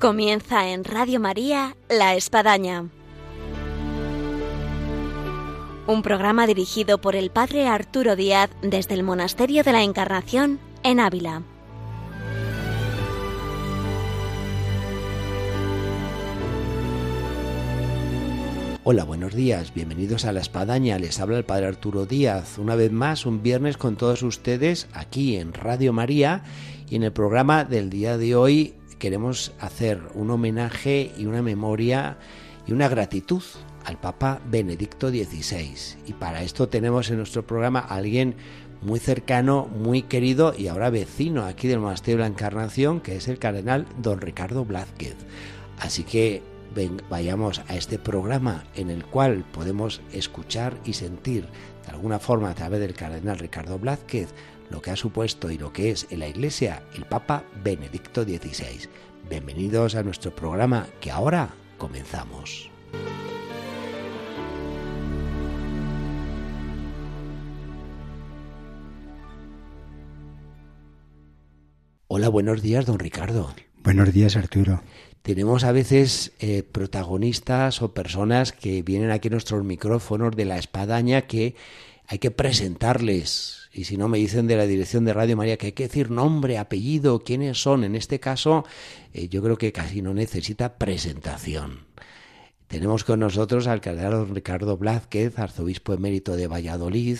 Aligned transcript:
Comienza 0.00 0.70
en 0.70 0.84
Radio 0.84 1.20
María 1.20 1.76
La 1.90 2.14
Espadaña. 2.14 2.86
Un 5.86 6.00
programa 6.00 6.46
dirigido 6.46 7.02
por 7.02 7.16
el 7.16 7.28
Padre 7.28 7.66
Arturo 7.66 8.16
Díaz 8.16 8.48
desde 8.62 8.94
el 8.94 9.02
Monasterio 9.02 9.62
de 9.62 9.72
la 9.72 9.82
Encarnación 9.82 10.58
en 10.84 11.00
Ávila. 11.00 11.42
Hola, 18.84 19.04
buenos 19.04 19.34
días, 19.34 19.74
bienvenidos 19.74 20.24
a 20.24 20.32
La 20.32 20.40
Espadaña, 20.40 20.98
les 20.98 21.20
habla 21.20 21.36
el 21.36 21.44
Padre 21.44 21.66
Arturo 21.66 22.06
Díaz, 22.06 22.56
una 22.56 22.74
vez 22.74 22.90
más 22.90 23.26
un 23.26 23.42
viernes 23.42 23.76
con 23.76 23.96
todos 23.96 24.22
ustedes 24.22 24.88
aquí 24.94 25.36
en 25.36 25.52
Radio 25.52 25.92
María 25.92 26.42
y 26.88 26.96
en 26.96 27.02
el 27.02 27.12
programa 27.12 27.64
del 27.64 27.90
día 27.90 28.16
de 28.16 28.34
hoy 28.34 28.79
queremos 29.00 29.52
hacer 29.58 30.00
un 30.14 30.30
homenaje 30.30 31.12
y 31.18 31.26
una 31.26 31.42
memoria 31.42 32.18
y 32.68 32.72
una 32.72 32.88
gratitud 32.88 33.42
al 33.84 33.98
Papa 33.98 34.40
Benedicto 34.48 35.08
XVI. 35.08 35.74
Y 36.06 36.12
para 36.12 36.44
esto 36.44 36.68
tenemos 36.68 37.10
en 37.10 37.16
nuestro 37.16 37.44
programa 37.44 37.80
a 37.80 37.96
alguien 37.96 38.36
muy 38.82 39.00
cercano, 39.00 39.66
muy 39.66 40.02
querido 40.02 40.54
y 40.56 40.68
ahora 40.68 40.90
vecino 40.90 41.44
aquí 41.44 41.66
del 41.66 41.80
Monasterio 41.80 42.18
de 42.18 42.22
la 42.22 42.28
Encarnación, 42.28 43.00
que 43.00 43.16
es 43.16 43.26
el 43.26 43.38
cardenal 43.38 43.86
don 43.98 44.20
Ricardo 44.20 44.64
Blázquez. 44.64 45.16
Así 45.78 46.04
que 46.04 46.42
vayamos 47.08 47.62
a 47.68 47.76
este 47.76 47.98
programa 47.98 48.64
en 48.76 48.90
el 48.90 49.04
cual 49.04 49.44
podemos 49.50 50.02
escuchar 50.12 50.76
y 50.84 50.92
sentir 50.92 51.46
de 51.86 51.90
alguna 51.90 52.18
forma 52.18 52.50
a 52.50 52.54
través 52.54 52.80
del 52.80 52.94
cardenal 52.94 53.38
Ricardo 53.38 53.78
Blázquez 53.78 54.28
lo 54.70 54.80
que 54.80 54.90
ha 54.90 54.96
supuesto 54.96 55.50
y 55.50 55.58
lo 55.58 55.72
que 55.72 55.90
es 55.90 56.06
en 56.10 56.20
la 56.20 56.28
Iglesia 56.28 56.82
el 56.94 57.04
Papa 57.04 57.44
Benedicto 57.62 58.22
XVI. 58.24 58.88
Bienvenidos 59.28 59.94
a 59.94 60.02
nuestro 60.02 60.34
programa 60.34 60.86
que 61.00 61.10
ahora 61.10 61.50
comenzamos. 61.76 62.70
Hola, 72.06 72.28
buenos 72.28 72.62
días, 72.62 72.86
don 72.86 72.98
Ricardo. 72.98 73.54
Buenos 73.82 74.12
días, 74.12 74.36
Arturo 74.36 74.82
tenemos 75.22 75.64
a 75.64 75.72
veces 75.72 76.32
eh, 76.40 76.62
protagonistas 76.62 77.82
o 77.82 77.92
personas 77.92 78.52
que 78.52 78.82
vienen 78.82 79.10
aquí 79.10 79.28
a 79.28 79.32
nuestros 79.32 79.64
micrófonos 79.64 80.34
de 80.34 80.46
la 80.46 80.58
espadaña 80.58 81.22
que 81.22 81.54
hay 82.10 82.18
que 82.18 82.32
presentarles. 82.32 83.68
Y 83.72 83.84
si 83.84 83.96
no 83.96 84.08
me 84.08 84.18
dicen 84.18 84.48
de 84.48 84.56
la 84.56 84.66
dirección 84.66 85.04
de 85.04 85.12
Radio 85.12 85.36
María 85.36 85.56
que 85.56 85.66
hay 85.66 85.72
que 85.72 85.84
decir 85.84 86.10
nombre, 86.10 86.58
apellido, 86.58 87.20
quiénes 87.20 87.62
son. 87.62 87.84
En 87.84 87.94
este 87.94 88.18
caso, 88.18 88.64
eh, 89.12 89.28
yo 89.28 89.40
creo 89.44 89.56
que 89.56 89.70
casi 89.70 90.02
no 90.02 90.12
necesita 90.12 90.76
presentación. 90.76 91.86
Tenemos 92.66 93.04
con 93.04 93.20
nosotros 93.20 93.68
al 93.68 93.80
cardenal 93.80 94.28
Ricardo 94.28 94.76
Blázquez, 94.76 95.38
arzobispo 95.38 95.94
emérito 95.94 96.34
de 96.34 96.48
Valladolid, 96.48 97.18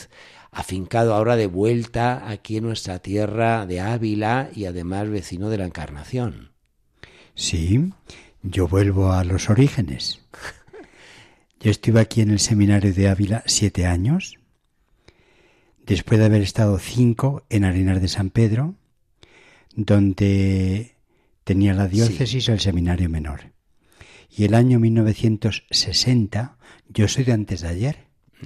afincado 0.51 1.15
ahora 1.15 1.37
de 1.37 1.47
vuelta 1.47 2.29
aquí 2.29 2.57
en 2.57 2.65
nuestra 2.65 2.99
tierra 2.99 3.67
de 3.67 3.81
Ávila 3.81 4.51
y 4.53 4.65
además 4.65 5.09
vecino 5.09 5.51
de 5.51 5.59
la 5.59 5.67
Encarnación. 5.67 6.51
Sí, 7.37 7.93
yo 8.43 8.67
vuelvo 8.67 9.13
a 9.13 9.23
los 9.23 9.51
orígenes. 9.51 10.21
Yo 11.61 11.71
estuve 11.71 12.01
aquí 12.01 12.23
en 12.23 12.31
el 12.31 12.39
seminario 12.39 12.95
de 12.95 13.07
Ávila 13.07 13.43
siete 13.45 13.85
años, 13.85 14.40
después 15.91 16.21
de 16.21 16.27
haber 16.27 16.43
estado 16.43 16.79
cinco 16.79 17.43
en 17.51 17.65
Arenas 17.65 18.01
de 18.01 18.07
San 18.07 18.31
Pedro, 18.31 18.77
donde 19.75 20.95
tenía 21.43 21.75
la 21.75 21.89
diócesis 21.89 22.49
el 22.49 22.61
seminario 22.61 23.11
menor. 23.11 23.53
Y 24.31 24.45
el 24.45 24.55
año 24.55 24.79
1960, 24.79 26.57
yo 26.89 27.09
soy 27.09 27.25
de 27.25 27.33
antes 27.33 27.63
de 27.63 27.69
ayer, 27.69 27.97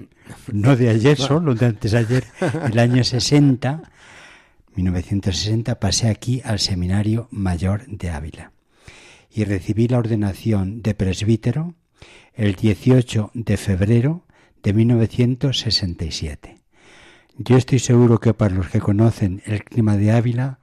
no 0.53 0.75
de 0.75 0.88
ayer 0.88 1.19
solo, 1.19 1.54
de 1.54 1.66
antes 1.66 1.93
de 1.93 1.99
ayer, 1.99 2.25
el 2.65 2.78
año 2.78 3.04
60, 3.04 3.93
1960, 4.75 5.78
pasé 5.78 6.09
aquí 6.09 6.41
al 6.47 6.60
seminario 6.60 7.28
mayor 7.31 7.87
de 7.87 8.09
Ávila. 8.09 8.53
Y 9.31 9.44
recibí 9.44 9.87
la 9.87 9.99
ordenación 9.99 10.81
de 10.81 10.94
presbítero 10.94 11.75
el 12.33 12.54
18 12.54 13.33
de 13.34 13.56
febrero 13.59 14.25
de 14.62 14.72
1967. 14.72 16.63
Yo 17.37 17.56
estoy 17.56 17.81
seguro 17.81 18.21
que 18.21 18.33
para 18.33 18.55
los 18.55 18.69
que 18.69 18.81
conocen 18.81 19.43
el 19.47 19.65
clima 19.65 19.97
de 19.97 20.12
Ávila 20.12 20.59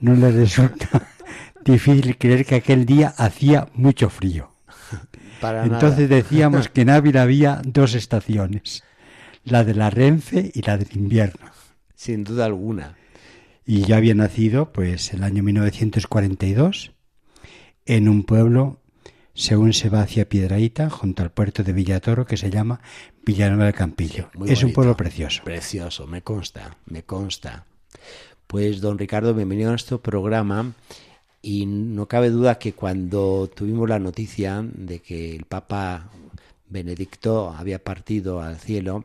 no 0.00 0.14
les 0.14 0.34
resulta 0.34 1.08
difícil 1.64 2.16
creer 2.16 2.46
que 2.46 2.56
aquel 2.56 2.86
día 2.86 3.14
hacía 3.16 3.68
mucho 3.74 4.08
frío. 4.08 4.50
Entonces 5.42 6.08
decíamos 6.08 6.68
que 6.68 6.82
en 6.82 6.90
Ávila 6.90 7.22
había 7.22 7.60
dos 7.64 7.94
estaciones, 7.94 8.82
la 9.44 9.64
de 9.64 9.74
la 9.74 9.90
Renfe 9.90 10.50
y 10.54 10.62
la 10.62 10.78
del 10.78 10.96
invierno. 10.96 11.50
Sin 11.94 12.24
duda 12.24 12.46
alguna. 12.46 12.96
Y 13.66 13.82
yo 13.82 13.96
había 13.96 14.14
nacido 14.14 14.72
pues 14.72 15.12
el 15.12 15.22
año 15.22 15.42
1942 15.42 16.92
en 17.86 18.08
un 18.08 18.24
pueblo, 18.24 18.80
según 19.34 19.72
se 19.72 19.88
va 19.88 20.02
hacia 20.02 20.28
Piedraíta, 20.28 20.88
junto 20.88 21.22
al 21.22 21.32
puerto 21.32 21.64
de 21.64 21.72
Villatoro, 21.72 22.24
que 22.24 22.36
se 22.36 22.50
llama 22.50 22.80
Villanueva 23.24 23.64
del 23.64 23.74
Campillo. 23.74 24.30
es 24.46 24.62
un 24.62 24.72
pueblo 24.72 24.96
precioso. 24.96 25.42
Precioso, 25.44 26.06
me 26.06 26.22
consta, 26.22 26.76
me 26.86 27.02
consta. 27.02 27.66
Pues 28.46 28.80
don 28.80 28.98
Ricardo, 28.98 29.34
bienvenido 29.34 29.70
a 29.70 29.72
nuestro 29.72 30.00
programa. 30.00 30.72
Y 31.42 31.66
no 31.66 32.06
cabe 32.06 32.30
duda 32.30 32.58
que 32.58 32.72
cuando 32.72 33.50
tuvimos 33.54 33.88
la 33.88 33.98
noticia 33.98 34.64
de 34.72 35.00
que 35.00 35.34
el 35.34 35.44
Papa 35.44 36.10
Benedicto 36.68 37.50
había 37.50 37.82
partido 37.82 38.40
al 38.40 38.58
cielo, 38.58 39.04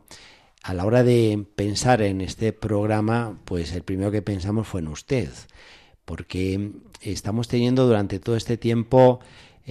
a 0.62 0.74
la 0.74 0.86
hora 0.86 1.04
de 1.04 1.44
pensar 1.56 2.02
en 2.02 2.22
este 2.22 2.54
programa, 2.54 3.38
pues 3.46 3.74
el 3.74 3.84
primero 3.84 4.12
que 4.12 4.22
pensamos 4.22 4.68
fue 4.68 4.82
en 4.82 4.88
usted 4.88 5.30
porque 6.10 6.72
estamos 7.02 7.48
teniendo 7.48 7.86
durante 7.86 8.18
todo 8.18 8.36
este 8.36 8.58
tiempo 8.58 9.20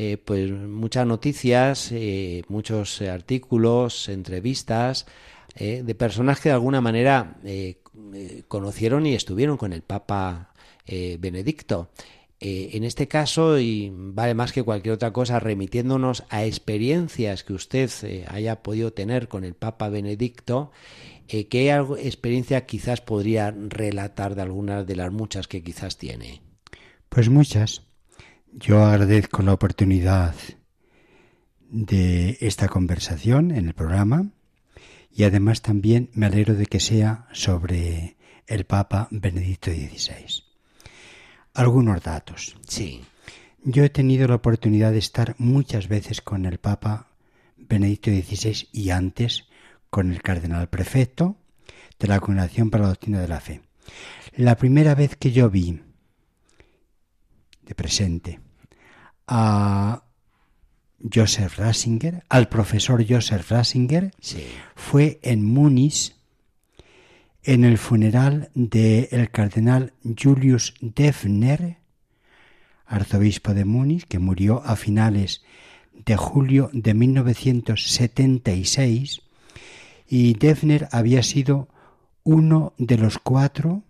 eh, 0.00 0.16
pues 0.16 0.48
muchas 0.48 1.04
noticias, 1.08 1.90
eh, 1.90 2.44
muchos 2.46 3.02
artículos, 3.02 4.08
entrevistas 4.08 5.06
eh, 5.56 5.82
de 5.84 5.94
personas 5.96 6.38
que 6.38 6.50
de 6.50 6.54
alguna 6.54 6.80
manera 6.80 7.40
conocieron 8.46 9.06
y 9.06 9.14
estuvieron 9.14 9.56
con 9.56 9.72
el 9.72 9.82
Papa 9.82 10.52
Benedicto. 10.86 11.90
en 12.38 12.84
este 12.84 13.08
caso, 13.08 13.58
y 13.58 13.90
vale 13.92 14.34
más 14.34 14.52
que 14.52 14.62
cualquier 14.62 14.94
otra 14.94 15.12
cosa, 15.12 15.40
remitiéndonos 15.40 16.22
a 16.28 16.44
experiencias 16.44 17.42
que 17.42 17.54
usted 17.54 17.90
haya 18.28 18.62
podido 18.62 18.92
tener 18.92 19.26
con 19.26 19.42
el 19.42 19.54
Papa 19.54 19.88
Benedicto, 19.88 20.70
eh, 21.26 21.48
¿qué 21.48 21.72
experiencia 22.00 22.66
quizás 22.66 23.00
podría 23.00 23.50
relatar 23.50 24.36
de 24.36 24.42
algunas 24.42 24.86
de 24.86 24.94
las 24.94 25.10
muchas 25.10 25.48
que 25.48 25.64
quizás 25.64 25.98
tiene? 25.98 26.40
Pues 27.08 27.28
muchas. 27.28 27.87
Yo 28.52 28.84
agradezco 28.84 29.42
la 29.42 29.52
oportunidad 29.52 30.34
de 31.70 32.38
esta 32.40 32.68
conversación 32.68 33.50
en 33.50 33.66
el 33.66 33.74
programa 33.74 34.30
y 35.12 35.24
además 35.24 35.60
también 35.62 36.10
me 36.14 36.26
alegro 36.26 36.54
de 36.54 36.66
que 36.66 36.80
sea 36.80 37.26
sobre 37.32 38.16
el 38.46 38.64
Papa 38.64 39.08
Benedicto 39.10 39.70
XVI. 39.70 40.44
Algunos 41.54 42.02
datos. 42.02 42.56
Sí. 42.66 43.02
Yo 43.64 43.84
he 43.84 43.90
tenido 43.90 44.26
la 44.28 44.36
oportunidad 44.36 44.92
de 44.92 44.98
estar 44.98 45.34
muchas 45.38 45.88
veces 45.88 46.22
con 46.22 46.46
el 46.46 46.58
Papa 46.58 47.08
Benedicto 47.56 48.10
XVI 48.10 48.68
y 48.72 48.90
antes 48.90 49.44
con 49.90 50.10
el 50.12 50.22
cardenal 50.22 50.68
prefecto 50.68 51.36
de 51.98 52.08
la 52.08 52.20
Congregación 52.20 52.70
para 52.70 52.84
la 52.84 52.88
Doctrina 52.90 53.20
de 53.20 53.28
la 53.28 53.40
Fe. 53.40 53.60
La 54.36 54.56
primera 54.56 54.94
vez 54.94 55.16
que 55.16 55.32
yo 55.32 55.50
vi 55.50 55.80
de 57.68 57.74
presente 57.74 58.40
a 59.26 60.04
Joseph 61.00 61.56
Ratzinger, 61.58 62.24
al 62.28 62.48
profesor 62.48 63.04
Joseph 63.06 63.50
Ratzinger, 63.50 64.12
fue 64.74 65.20
en 65.22 65.44
Múnich 65.44 66.16
en 67.44 67.62
el 67.64 67.78
funeral 67.78 68.50
del 68.54 69.30
cardenal 69.30 69.92
Julius 70.02 70.74
Defner, 70.80 71.78
arzobispo 72.86 73.54
de 73.54 73.64
Múnich, 73.64 74.08
que 74.08 74.18
murió 74.18 74.60
a 74.64 74.74
finales 74.76 75.42
de 75.92 76.16
julio 76.16 76.70
de 76.72 76.94
1976 76.94 79.20
y 80.08 80.34
Defner 80.34 80.88
había 80.90 81.22
sido 81.22 81.68
uno 82.24 82.72
de 82.78 82.96
los 82.96 83.18
cuatro 83.18 83.84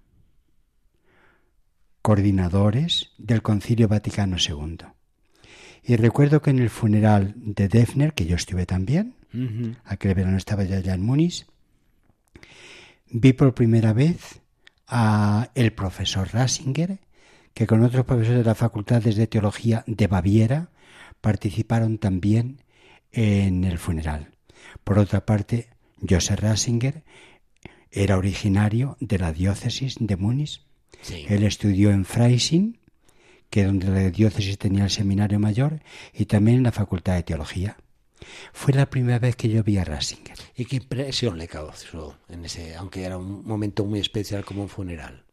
coordinadores 2.08 3.10
del 3.18 3.42
Concilio 3.42 3.86
Vaticano 3.86 4.38
II. 4.38 4.78
Y 5.82 5.96
recuerdo 5.96 6.40
que 6.40 6.48
en 6.48 6.58
el 6.58 6.70
funeral 6.70 7.34
de 7.36 7.68
Defner, 7.68 8.14
que 8.14 8.24
yo 8.24 8.34
estuve 8.34 8.64
también, 8.64 9.14
aquel 9.84 10.14
verano 10.14 10.38
estaba 10.38 10.64
ya, 10.64 10.94
en 10.94 11.02
Múnich, 11.02 11.44
vi 13.10 13.34
por 13.34 13.52
primera 13.52 13.92
vez 13.92 14.40
a 14.86 15.50
el 15.54 15.74
profesor 15.74 16.30
Rasinger, 16.32 16.98
que 17.52 17.66
con 17.66 17.84
otros 17.84 18.06
profesores 18.06 18.38
de 18.38 18.44
las 18.44 18.56
facultades 18.56 19.14
de 19.16 19.26
teología 19.26 19.84
de 19.86 20.06
Baviera 20.06 20.70
participaron 21.20 21.98
también 21.98 22.62
en 23.12 23.64
el 23.64 23.76
funeral. 23.76 24.30
Por 24.82 24.98
otra 24.98 25.26
parte, 25.26 25.68
Joseph 26.08 26.40
Ratzinger 26.40 27.04
era 27.90 28.16
originario 28.16 28.96
de 28.98 29.18
la 29.18 29.30
diócesis 29.34 29.96
de 30.00 30.16
Múnich. 30.16 30.66
Él 31.28 31.44
estudió 31.44 31.90
en 31.90 32.04
Freising, 32.04 32.78
que 33.50 33.64
donde 33.64 33.88
la 33.88 34.10
diócesis 34.10 34.58
tenía 34.58 34.84
el 34.84 34.90
seminario 34.90 35.38
mayor, 35.38 35.80
y 36.12 36.26
también 36.26 36.58
en 36.58 36.62
la 36.64 36.72
facultad 36.72 37.14
de 37.14 37.22
teología. 37.22 37.76
Fue 38.52 38.74
la 38.74 38.90
primera 38.90 39.18
vez 39.18 39.36
que 39.36 39.48
yo 39.48 39.62
vi 39.62 39.78
a 39.78 39.84
Ratzinger. 39.84 40.36
¿Y 40.56 40.64
qué 40.64 40.76
impresión 40.76 41.38
le 41.38 41.48
causó 41.48 42.18
en 42.28 42.44
ese, 42.44 42.74
aunque 42.74 43.04
era 43.04 43.16
un 43.16 43.46
momento 43.46 43.84
muy 43.84 44.00
especial 44.00 44.44
como 44.44 44.62
un 44.62 44.68
funeral? 44.68 45.24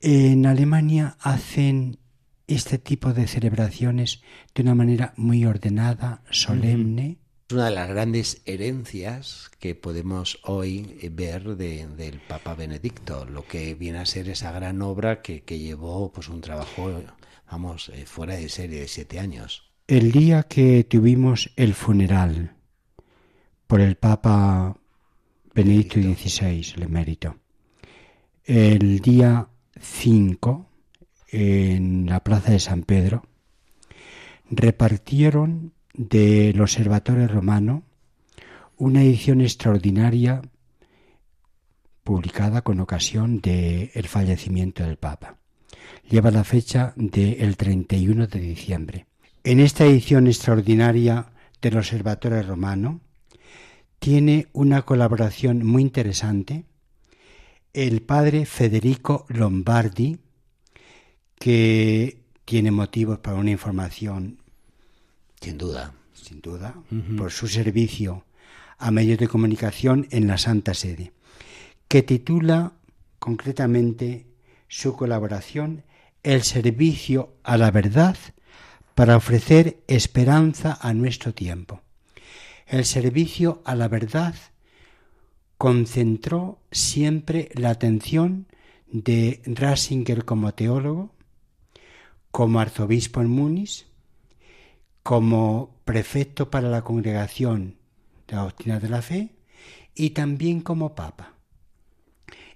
En 0.00 0.46
Alemania 0.46 1.16
hacen 1.20 1.98
este 2.46 2.78
tipo 2.78 3.12
de 3.12 3.26
celebraciones 3.26 4.22
de 4.54 4.62
una 4.62 4.74
manera 4.74 5.14
muy 5.16 5.44
ordenada, 5.44 6.22
solemne. 6.30 7.18
Es 7.46 7.54
una 7.54 7.66
de 7.66 7.74
las 7.74 7.88
grandes 7.90 8.40
herencias 8.46 9.50
que 9.58 9.74
podemos 9.74 10.38
hoy 10.44 10.96
ver 11.12 11.56
del 11.58 12.18
Papa 12.26 12.54
Benedicto, 12.54 13.26
lo 13.26 13.46
que 13.46 13.74
viene 13.74 13.98
a 13.98 14.06
ser 14.06 14.30
esa 14.30 14.50
gran 14.50 14.80
obra 14.80 15.20
que, 15.20 15.42
llevó 15.46 16.10
pues 16.10 16.30
un 16.30 16.40
trabajo, 16.40 16.90
vamos, 17.50 17.90
eh, 17.90 18.06
fuera 18.06 18.36
de 18.36 18.48
serie 18.48 18.80
de 18.80 18.88
siete 18.88 19.20
años. 19.20 19.70
El 19.86 20.10
día 20.10 20.44
que 20.44 20.84
tuvimos 20.84 21.52
el 21.56 21.74
funeral 21.74 22.56
por 23.66 23.82
el 23.82 23.96
Papa 23.96 24.78
Benedicto, 25.54 26.00
XVI, 26.00 26.72
el 26.76 26.82
emérito, 26.84 27.36
el 28.44 29.00
día 29.00 29.48
5, 29.78 30.66
en 31.28 32.06
la 32.06 32.24
plaza 32.24 32.52
de 32.52 32.60
San 32.60 32.84
Pedro, 32.84 33.22
repartieron 34.48 35.73
del 35.94 36.60
Observatorio 36.60 37.26
Romano 37.28 37.84
una 38.76 39.02
edición 39.02 39.40
extraordinaria 39.40 40.42
publicada 42.02 42.62
con 42.62 42.80
ocasión 42.80 43.40
del 43.40 44.06
fallecimiento 44.08 44.82
del 44.84 44.96
Papa. 44.96 45.38
Lleva 46.10 46.30
la 46.30 46.44
fecha 46.44 46.92
del 46.96 47.56
31 47.56 48.26
de 48.26 48.40
diciembre. 48.40 49.06
En 49.42 49.60
esta 49.60 49.84
edición 49.86 50.26
extraordinaria 50.26 51.32
del 51.62 51.78
Observatorio 51.78 52.42
Romano 52.42 53.00
tiene 53.98 54.48
una 54.52 54.82
colaboración 54.82 55.64
muy 55.64 55.82
interesante 55.82 56.64
el 57.72 58.02
padre 58.02 58.46
Federico 58.46 59.26
Lombardi, 59.28 60.18
que 61.36 62.20
tiene 62.44 62.70
motivos 62.70 63.18
para 63.18 63.36
una 63.36 63.50
información. 63.50 64.43
Sin 65.40 65.58
duda. 65.58 65.94
Sin 66.14 66.40
duda, 66.40 66.74
por 67.18 67.32
su 67.32 67.48
servicio 67.48 68.24
a 68.78 68.90
medios 68.90 69.18
de 69.18 69.28
comunicación 69.28 70.06
en 70.10 70.26
la 70.26 70.38
Santa 70.38 70.72
Sede, 70.72 71.12
que 71.88 72.02
titula 72.02 72.72
concretamente 73.18 74.26
su 74.68 74.96
colaboración 74.96 75.82
El 76.22 76.42
servicio 76.42 77.34
a 77.42 77.58
la 77.58 77.70
verdad 77.70 78.16
para 78.94 79.16
ofrecer 79.16 79.82
esperanza 79.88 80.78
a 80.80 80.94
nuestro 80.94 81.34
tiempo. 81.34 81.82
El 82.66 82.84
servicio 82.84 83.60
a 83.64 83.74
la 83.74 83.88
verdad 83.88 84.34
concentró 85.58 86.60
siempre 86.70 87.50
la 87.54 87.70
atención 87.70 88.46
de 88.86 89.42
Ratzinger 89.44 90.24
como 90.24 90.54
teólogo 90.54 91.12
como 92.30 92.58
arzobispo 92.58 93.20
en 93.20 93.28
Múnich, 93.28 93.86
como 95.04 95.76
prefecto 95.84 96.50
para 96.50 96.70
la 96.70 96.82
congregación 96.82 97.76
de 98.26 98.36
la 98.36 98.42
doctrina 98.42 98.80
de 98.80 98.88
la 98.88 99.02
fe 99.02 99.28
y 99.94 100.10
también 100.10 100.62
como 100.62 100.94
papa. 100.94 101.34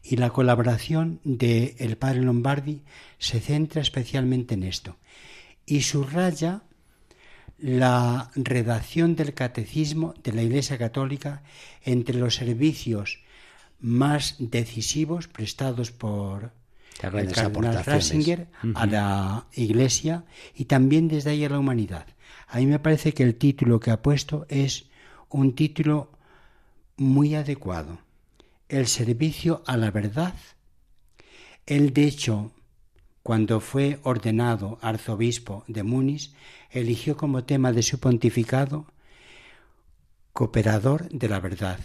Y 0.02 0.16
la 0.16 0.30
colaboración 0.30 1.20
del 1.24 1.74
el 1.78 1.98
padre 1.98 2.22
Lombardi 2.22 2.82
se 3.18 3.40
centra 3.40 3.82
especialmente 3.82 4.54
en 4.54 4.62
esto 4.62 4.96
y 5.66 5.82
subraya 5.82 6.62
la 7.58 8.30
redacción 8.34 9.14
del 9.14 9.34
catecismo 9.34 10.14
de 10.24 10.32
la 10.32 10.42
Iglesia 10.42 10.78
Católica 10.78 11.42
entre 11.84 12.16
los 12.16 12.36
servicios 12.36 13.20
más 13.78 14.36
decisivos 14.38 15.28
prestados 15.28 15.92
por 15.92 16.52
el 17.02 17.30
cardenal 17.30 17.84
Ratzinger 17.84 18.48
a 18.74 18.86
la 18.86 19.46
Iglesia 19.52 20.24
y 20.54 20.64
también 20.64 21.08
desde 21.08 21.30
ahí 21.32 21.44
a 21.44 21.50
la 21.50 21.58
humanidad. 21.58 22.06
A 22.48 22.58
mí 22.58 22.66
me 22.66 22.78
parece 22.78 23.12
que 23.12 23.22
el 23.22 23.34
título 23.34 23.78
que 23.78 23.90
ha 23.90 24.02
puesto 24.02 24.46
es 24.48 24.86
un 25.28 25.54
título 25.54 26.10
muy 26.96 27.34
adecuado. 27.34 27.98
El 28.68 28.86
servicio 28.86 29.62
a 29.66 29.76
la 29.76 29.90
verdad. 29.90 30.34
Él, 31.66 31.92
de 31.92 32.04
hecho, 32.04 32.52
cuando 33.22 33.60
fue 33.60 34.00
ordenado 34.02 34.78
arzobispo 34.80 35.64
de 35.68 35.82
Múnich, 35.82 36.32
eligió 36.70 37.16
como 37.16 37.44
tema 37.44 37.72
de 37.72 37.82
su 37.82 38.00
pontificado 38.00 38.86
cooperador 40.32 41.08
de 41.10 41.28
la 41.28 41.40
verdad 41.40 41.78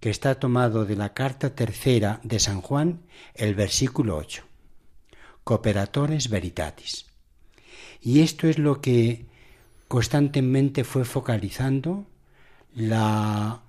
que 0.00 0.10
está 0.10 0.40
tomado 0.40 0.84
de 0.84 0.96
la 0.96 1.14
carta 1.14 1.54
tercera 1.54 2.20
de 2.24 2.40
San 2.40 2.60
Juan, 2.60 3.02
el 3.34 3.54
versículo 3.54 4.16
8. 4.16 4.42
Cooperatores 5.44 6.28
veritatis. 6.28 7.06
Y 8.00 8.20
esto 8.20 8.48
es 8.48 8.58
lo 8.58 8.80
que 8.80 9.26
constantemente 9.88 10.84
fue 10.84 11.04
focalizando 11.04 12.06
la 12.74 13.62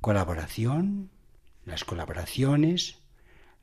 colaboración, 0.00 1.10
las 1.64 1.84
colaboraciones, 1.84 2.98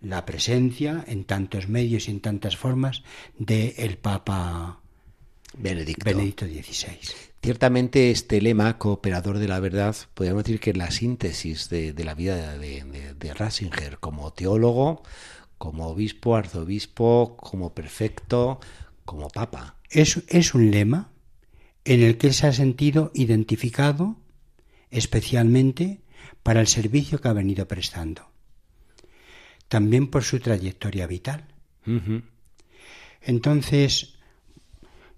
la 0.01 0.25
presencia 0.25 1.03
en 1.07 1.23
tantos 1.23 1.69
medios 1.69 2.07
y 2.07 2.11
en 2.11 2.19
tantas 2.19 2.57
formas 2.57 3.03
del 3.37 3.73
el 3.77 3.97
Papa 3.97 4.81
Benedicto. 5.57 6.05
Benedicto 6.05 6.45
XVI. 6.45 6.97
Ciertamente 7.41 8.11
este 8.11 8.41
lema, 8.41 8.77
cooperador 8.77 9.37
de 9.37 9.47
la 9.47 9.59
verdad, 9.59 9.95
podríamos 10.13 10.43
decir 10.43 10.59
que 10.59 10.71
es 10.71 10.77
la 10.77 10.91
síntesis 10.91 11.69
de, 11.69 11.93
la 12.03 12.15
vida 12.15 12.57
de, 12.57 13.13
de, 13.17 13.33
Ratzinger 13.33 13.99
como 13.99 14.31
teólogo, 14.31 15.03
como 15.57 15.87
obispo, 15.87 16.35
arzobispo, 16.35 17.37
como 17.37 17.73
prefecto, 17.73 18.59
como 19.05 19.29
papa. 19.29 19.75
Es, 19.89 20.23
es 20.27 20.53
un 20.53 20.71
lema 20.71 21.12
en 21.85 22.01
el 22.01 22.17
que 22.17 22.27
él 22.27 22.33
se 22.33 22.47
ha 22.47 22.53
sentido 22.53 23.11
identificado 23.13 24.17
especialmente 24.89 26.01
para 26.43 26.61
el 26.61 26.67
servicio 26.67 27.19
que 27.19 27.27
ha 27.27 27.33
venido 27.33 27.67
prestando. 27.67 28.29
También 29.67 30.07
por 30.07 30.23
su 30.23 30.39
trayectoria 30.39 31.07
vital. 31.07 31.47
Entonces, 33.21 34.13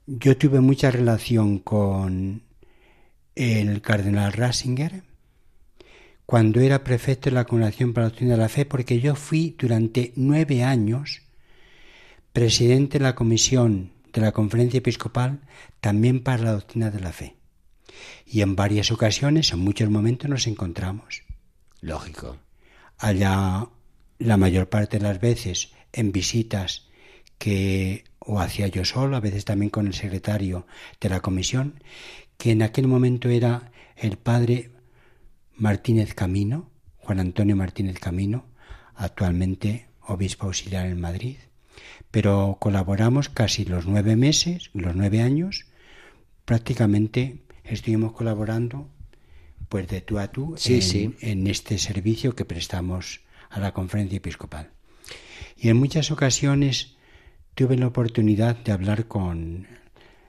yo 0.07 0.37
tuve 0.37 0.61
mucha 0.61 0.91
relación 0.91 1.59
con 1.59 2.43
el 3.35 3.81
cardenal 3.81 4.31
Ratzinger 4.31 5.03
cuando 6.25 6.61
era 6.61 6.83
prefecto 6.83 7.29
de 7.29 7.35
la 7.35 7.45
Congregación 7.45 7.93
para 7.93 8.05
la 8.05 8.09
Doctrina 8.09 8.33
de 8.33 8.41
la 8.41 8.49
Fe, 8.49 8.65
porque 8.65 8.99
yo 8.99 9.15
fui 9.15 9.55
durante 9.59 10.13
nueve 10.15 10.63
años 10.63 11.21
presidente 12.33 12.97
de 12.97 13.03
la 13.03 13.15
comisión 13.15 13.91
de 14.15 14.25
la 14.25 14.31
Conferencia 14.31 14.77
Episcopal 14.77 15.41
también 15.81 16.23
para 16.23 16.43
la 16.43 16.51
Doctrina 16.53 16.89
de 16.89 17.01
la 17.01 17.11
Fe. 17.11 17.35
Y 18.25 18.41
en 18.41 18.55
varias 18.55 18.91
ocasiones, 18.91 19.51
en 19.51 19.59
muchos 19.59 19.89
momentos, 19.89 20.29
nos 20.29 20.47
encontramos. 20.47 21.23
Lógico. 21.81 22.37
Allá, 22.97 23.67
la 24.17 24.37
mayor 24.37 24.69
parte 24.69 24.97
de 24.97 25.03
las 25.03 25.19
veces, 25.19 25.73
en 25.91 26.11
visitas 26.11 26.87
que 27.37 28.05
o 28.19 28.39
hacía 28.39 28.67
yo 28.67 28.85
solo, 28.85 29.17
a 29.17 29.19
veces 29.19 29.45
también 29.45 29.69
con 29.69 29.85
el 29.85 29.93
secretario 29.93 30.65
de 30.99 31.09
la 31.09 31.19
comisión, 31.19 31.83
que 32.37 32.51
en 32.51 32.63
aquel 32.63 32.87
momento 32.87 33.29
era 33.29 33.71
el 33.97 34.17
padre 34.17 34.71
Martínez 35.53 36.13
Camino, 36.13 36.71
Juan 36.97 37.19
Antonio 37.19 37.55
Martínez 37.55 37.99
Camino, 37.99 38.47
actualmente 38.95 39.89
obispo 40.01 40.47
auxiliar 40.47 40.85
en 40.87 40.99
Madrid. 40.99 41.37
Pero 42.15 42.55
colaboramos 42.61 43.27
casi 43.27 43.65
los 43.65 43.87
nueve 43.87 44.15
meses, 44.15 44.69
los 44.71 44.95
nueve 44.95 45.21
años, 45.21 45.65
prácticamente 46.45 47.43
estuvimos 47.65 48.13
colaborando 48.13 48.87
pues 49.67 49.89
de 49.89 49.99
tú 49.99 50.17
a 50.19 50.31
tú 50.31 50.55
en, 50.63 51.17
en 51.19 51.47
este 51.47 51.77
servicio 51.77 52.33
que 52.33 52.45
prestamos 52.45 53.19
a 53.49 53.59
la 53.59 53.73
conferencia 53.73 54.15
episcopal. 54.15 54.69
Y 55.57 55.67
en 55.67 55.75
muchas 55.75 56.09
ocasiones 56.09 56.95
tuve 57.53 57.75
la 57.75 57.87
oportunidad 57.87 58.55
de 58.63 58.71
hablar 58.71 59.09
con 59.09 59.67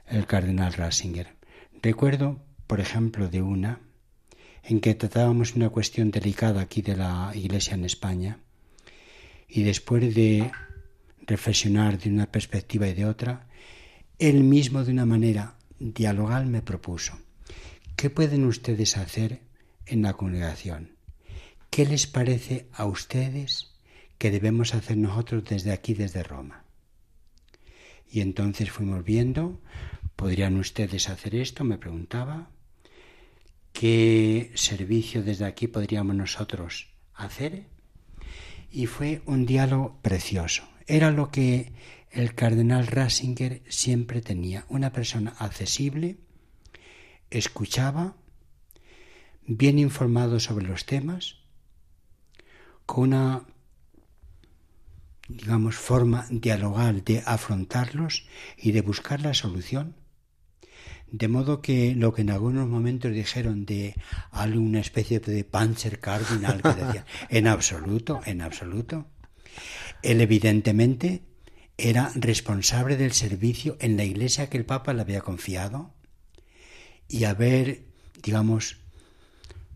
el 0.09 0.26
cardenal 0.26 0.73
Ratzinger. 0.73 1.37
Recuerdo, 1.83 2.40
por 2.66 2.81
ejemplo, 2.81 3.28
de 3.28 3.43
una 3.43 3.78
en 4.64 4.81
que 4.81 4.97
tratábamos 4.97 5.55
una 5.55 5.69
cuestión 5.69 6.11
delicada 6.11 6.62
aquí 6.62 6.83
de 6.83 6.97
la 6.97 7.31
Iglesia 7.33 7.75
en 7.75 7.85
España 7.85 8.40
y 9.49 9.62
después 9.62 10.12
de 10.16 10.50
reflexionar 11.26 11.99
de 11.99 12.11
una 12.11 12.30
perspectiva 12.30 12.88
y 12.88 12.95
de 12.95 13.06
otra, 13.06 13.49
él 14.18 14.45
mismo 14.45 14.85
de 14.85 14.92
una 14.92 15.06
manera 15.06 15.56
dialogal 15.78 16.47
me 16.47 16.62
propuso, 16.62 17.18
¿qué 17.97 18.11
pueden 18.11 18.45
ustedes 18.45 18.97
hacer 18.97 19.42
en 19.87 20.02
la 20.02 20.14
congregación? 20.14 20.97
¿Qué 21.71 21.85
les 21.85 22.06
parece 22.06 22.68
a 22.73 22.87
ustedes 22.87 23.75
que 24.18 24.30
debemos 24.30 24.75
hacer 24.75 24.97
nosotros 24.97 25.45
desde 25.45 25.73
aquí, 25.73 25.95
desde 25.95 26.23
Roma? 26.23 26.64
Y 28.11 28.21
entonces 28.21 28.71
fuimos 28.71 29.04
viendo, 29.04 29.61
¿podrían 30.14 30.56
ustedes 30.56 31.09
hacer 31.09 31.35
esto? 31.35 31.64
Me 31.64 31.76
preguntaba. 31.76 32.50
¿Qué 33.73 34.52
servicio 34.54 35.23
desde 35.23 35.45
aquí 35.45 35.66
podríamos 35.66 36.16
nosotros 36.16 36.88
hacer? 37.12 37.66
Y 38.71 38.87
fue 38.87 39.21
un 39.26 39.45
diálogo 39.45 39.99
precioso. 40.00 40.66
Era 40.87 41.11
lo 41.11 41.31
que 41.31 41.73
el 42.11 42.35
cardenal 42.35 42.87
Ratzinger 42.87 43.62
siempre 43.69 44.23
tenía, 44.23 44.64
una 44.69 44.93
persona 44.93 45.35
accesible, 45.38 46.16
escuchaba, 47.31 48.16
bien 49.47 49.78
informado 49.78 50.40
sobre 50.40 50.66
los 50.66 50.87
temas, 50.87 51.37
con 52.85 53.09
una, 53.09 53.43
digamos, 55.28 55.75
forma 55.75 56.26
dialogal 56.31 57.05
de 57.05 57.23
afrontarlos 57.26 58.26
y 58.57 58.73
de 58.73 58.81
buscar 58.81 59.21
la 59.21 59.35
solución. 59.35 59.97
De 61.11 61.28
modo 61.28 61.62
que 61.62 61.95
lo 61.95 62.12
que 62.12 62.23
en 62.23 62.31
algunos 62.31 62.69
momentos 62.69 63.12
dijeron 63.12 63.64
de 63.64 63.95
alguna 64.31 64.81
especie 64.81 65.21
de 65.21 65.45
Panzer 65.45 66.00
Cardinal, 66.00 66.62
que 66.62 66.75
decía, 66.75 67.07
en 67.28 67.47
absoluto, 67.47 68.21
en 68.25 68.40
absoluto. 68.40 69.07
Él 70.02 70.20
evidentemente 70.20 71.22
era 71.78 72.10
responsable 72.14 72.96
del 72.96 73.12
servicio 73.12 73.76
en 73.80 73.96
la 73.96 74.04
iglesia 74.04 74.48
que 74.48 74.56
el 74.56 74.64
Papa 74.64 74.92
le 74.92 75.02
había 75.02 75.20
confiado 75.20 75.94
y 77.08 77.25
haber, 77.25 77.84
digamos, 78.22 78.78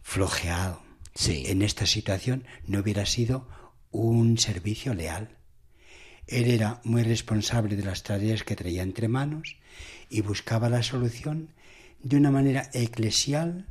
flojeado 0.02 0.82
en 1.28 1.62
esta 1.62 1.86
situación 1.86 2.44
no 2.66 2.80
hubiera 2.80 3.04
sido 3.04 3.48
un 3.90 4.38
servicio 4.38 4.94
leal. 4.94 5.36
Él 6.26 6.48
era 6.48 6.80
muy 6.84 7.02
responsable 7.02 7.76
de 7.76 7.82
las 7.82 8.02
tareas 8.02 8.44
que 8.44 8.56
traía 8.56 8.82
entre 8.82 9.08
manos 9.08 9.56
y 10.08 10.20
buscaba 10.20 10.68
la 10.68 10.82
solución 10.82 11.52
de 12.02 12.16
una 12.16 12.30
manera 12.30 12.70
eclesial, 12.72 13.66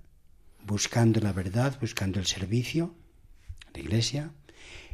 buscando 0.65 1.19
la 1.21 1.31
verdad, 1.31 1.77
buscando 1.79 2.19
el 2.19 2.25
servicio, 2.25 2.93
la 3.73 3.79
iglesia, 3.79 4.31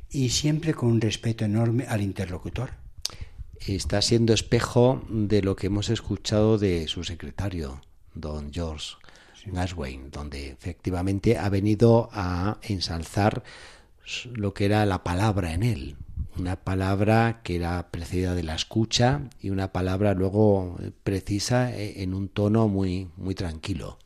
y 0.09 0.29
siempre 0.29 0.73
con 0.73 0.89
un 0.89 1.01
respeto 1.01 1.45
enorme 1.45 1.85
al 1.87 2.01
interlocutor. 2.01 2.71
Está 3.59 4.01
siendo 4.01 4.33
espejo 4.33 5.03
de 5.09 5.41
lo 5.41 5.55
que 5.55 5.67
hemos 5.67 5.89
escuchado 5.89 6.57
de 6.57 6.87
su 6.87 7.03
secretario, 7.03 7.81
don 8.13 8.53
George 8.53 8.95
Gaswain, 9.47 10.11
donde 10.11 10.49
efectivamente 10.49 11.37
ha 11.37 11.49
venido 11.49 12.09
a 12.11 12.57
ensalzar 12.61 13.43
lo 14.33 14.53
que 14.53 14.65
era 14.65 14.85
la 14.85 15.03
palabra 15.03 15.53
en 15.53 15.63
él, 15.63 15.95
una 16.37 16.57
palabra 16.57 17.41
que 17.43 17.55
era 17.55 17.89
precedida 17.91 18.35
de 18.35 18.43
la 18.43 18.55
escucha 18.55 19.21
y 19.41 19.49
una 19.49 19.71
palabra 19.71 20.13
luego 20.13 20.77
precisa 21.03 21.75
e, 21.75 22.03
en 22.03 22.13
un 22.13 22.29
tono 22.29 22.67
muy 22.67 23.09
muy 23.17 23.35
tranquilo. 23.35 23.97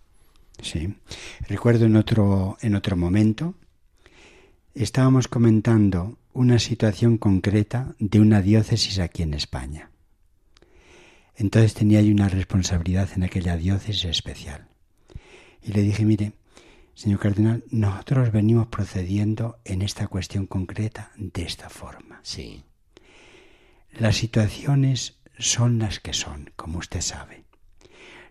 Sí. 0.62 0.96
Recuerdo 1.48 1.86
en 1.86 1.96
otro 1.96 2.58
en 2.62 2.76
otro 2.76 2.96
momento 2.96 3.56
estábamos 4.84 5.28
comentando 5.28 6.18
una 6.32 6.58
situación 6.58 7.18
concreta 7.18 7.96
de 8.00 8.20
una 8.20 8.42
diócesis 8.42 9.00
aquí 9.00 9.24
en 9.24 9.34
España. 9.34 9.92
Entonces 11.36 11.74
tenía 11.74 12.02
yo 12.02 12.12
una 12.12 12.30
responsabilidad 12.30 13.10
en 13.16 13.24
aquella 13.24 13.58
diócesis 13.58 14.06
especial. 14.06 14.68
Y 15.62 15.74
le 15.74 15.82
dije, 15.82 16.06
mire, 16.06 16.34
señor 16.94 17.20
cardenal, 17.20 17.64
nosotros 17.72 18.32
venimos 18.32 18.68
procediendo 18.68 19.60
en 19.66 19.82
esta 19.82 20.08
cuestión 20.08 20.48
concreta 20.48 21.12
de 21.18 21.44
esta 21.44 21.70
forma. 21.70 22.20
Sí. 22.24 22.64
Las 23.92 24.18
situaciones 24.18 25.20
son 25.38 25.80
las 25.80 26.00
que 26.00 26.14
son, 26.14 26.52
como 26.56 26.80
usted 26.80 27.02
sabe. 27.02 27.44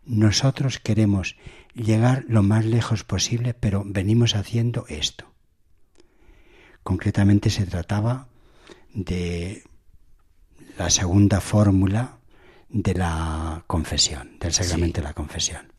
Nosotros 0.06 0.78
queremos 0.78 1.36
llegar 1.74 2.24
lo 2.28 2.42
más 2.42 2.64
lejos 2.64 3.04
posible, 3.04 3.52
pero 3.52 3.82
venimos 3.84 4.34
haciendo 4.34 4.86
esto. 4.88 5.34
Concretamente 6.88 7.50
se 7.50 7.66
trataba 7.66 8.28
de 8.94 9.62
la 10.78 10.88
segunda 10.88 11.42
fórmula 11.42 12.16
de 12.70 12.94
la 12.94 13.62
confesión, 13.66 14.38
del 14.40 14.54
sacramento 14.54 15.02
de 15.02 15.08
la 15.08 15.12
confesión. 15.12 15.70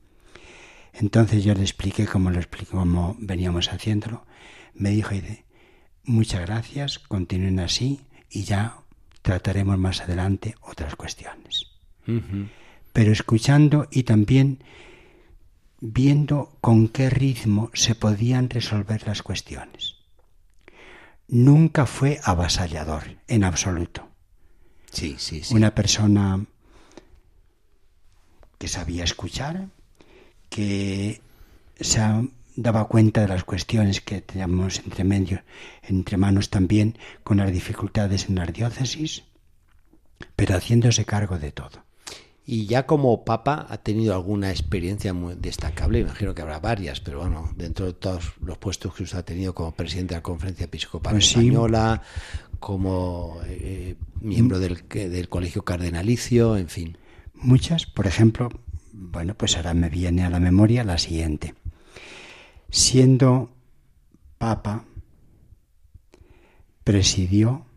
Entonces 0.94 1.44
yo 1.44 1.56
le 1.56 1.64
expliqué 1.64 2.06
cómo 2.06 2.30
lo 2.30 2.38
expliqué, 2.38 2.74
cómo 2.74 3.16
veníamos 3.18 3.74
haciéndolo. 3.74 4.28
Me 4.76 4.92
dijo, 4.92 5.16
muchas 6.04 6.42
gracias, 6.42 7.00
continúen 7.00 7.60
así 7.60 8.02
y 8.30 8.44
ya 8.44 8.78
trataremos 9.24 9.80
más 9.80 10.02
adelante 10.02 10.54
otras 10.62 10.96
cuestiones. 10.96 11.72
Pero 12.94 13.12
escuchando 13.12 13.88
y 13.90 14.04
también 14.04 14.64
viendo 15.82 16.56
con 16.62 16.88
qué 16.88 17.10
ritmo 17.10 17.72
se 17.74 17.96
podían 17.96 18.48
resolver 18.52 19.08
las 19.08 19.24
cuestiones. 19.24 19.99
Nunca 21.30 21.86
fue 21.86 22.20
avasallador, 22.24 23.04
en 23.28 23.44
absoluto. 23.44 24.10
Sí, 24.92 25.16
sí, 25.20 25.44
sí. 25.44 25.54
Una 25.54 25.76
persona 25.76 26.44
que 28.58 28.68
sabía 28.68 29.04
escuchar, 29.04 29.70
que 30.50 31.22
se 31.80 32.02
daba 32.56 32.88
cuenta 32.88 33.22
de 33.22 33.28
las 33.28 33.44
cuestiones 33.44 34.02
que 34.02 34.22
teníamos 34.22 34.80
entre 34.80 35.04
medio, 35.04 35.44
entre 35.84 36.18
manos 36.18 36.50
también, 36.50 36.98
con 37.24 37.38
las 37.38 37.52
dificultades 37.52 38.28
en 38.28 38.36
las 38.36 38.52
diócesis, 38.52 39.24
pero 40.36 40.56
haciéndose 40.56 41.06
cargo 41.06 41.38
de 41.38 41.52
todo. 41.52 41.89
Y 42.52 42.66
ya 42.66 42.88
como 42.88 43.26
papa 43.26 43.68
ha 43.70 43.78
tenido 43.78 44.16
alguna 44.16 44.50
experiencia 44.50 45.14
muy 45.14 45.36
destacable, 45.36 46.00
imagino 46.00 46.34
que 46.34 46.42
habrá 46.42 46.60
varias, 46.60 47.00
pero 47.00 47.20
bueno, 47.20 47.54
dentro 47.56 47.86
de 47.86 47.94
todos 47.94 48.34
los 48.42 48.58
puestos 48.58 48.92
que 48.96 49.04
usted 49.04 49.20
ha 49.20 49.24
tenido 49.24 49.54
como 49.54 49.72
presidente 49.76 50.16
de 50.16 50.18
la 50.18 50.24
Conferencia 50.24 50.64
Episcopal 50.64 51.14
pues 51.14 51.28
Española, 51.28 52.02
como 52.60 53.38
eh, 53.46 53.98
miembro 54.20 54.58
del, 54.58 54.82
del 54.90 55.30
Colegio 55.30 55.64
Cardenalicio, 55.64 56.58
en 56.58 56.70
fin. 56.70 56.98
Muchas, 57.36 57.86
por 57.86 58.08
ejemplo, 58.08 58.50
bueno, 58.94 59.36
pues 59.36 59.56
ahora 59.56 59.76
me 59.76 59.90
viene 59.90 60.24
a 60.24 60.32
la 60.32 60.40
memoria 60.40 60.84
la 60.84 60.98
siguiente. 60.98 61.54
Siendo 62.72 63.52
papa, 64.40 64.86
presidió 66.84 67.68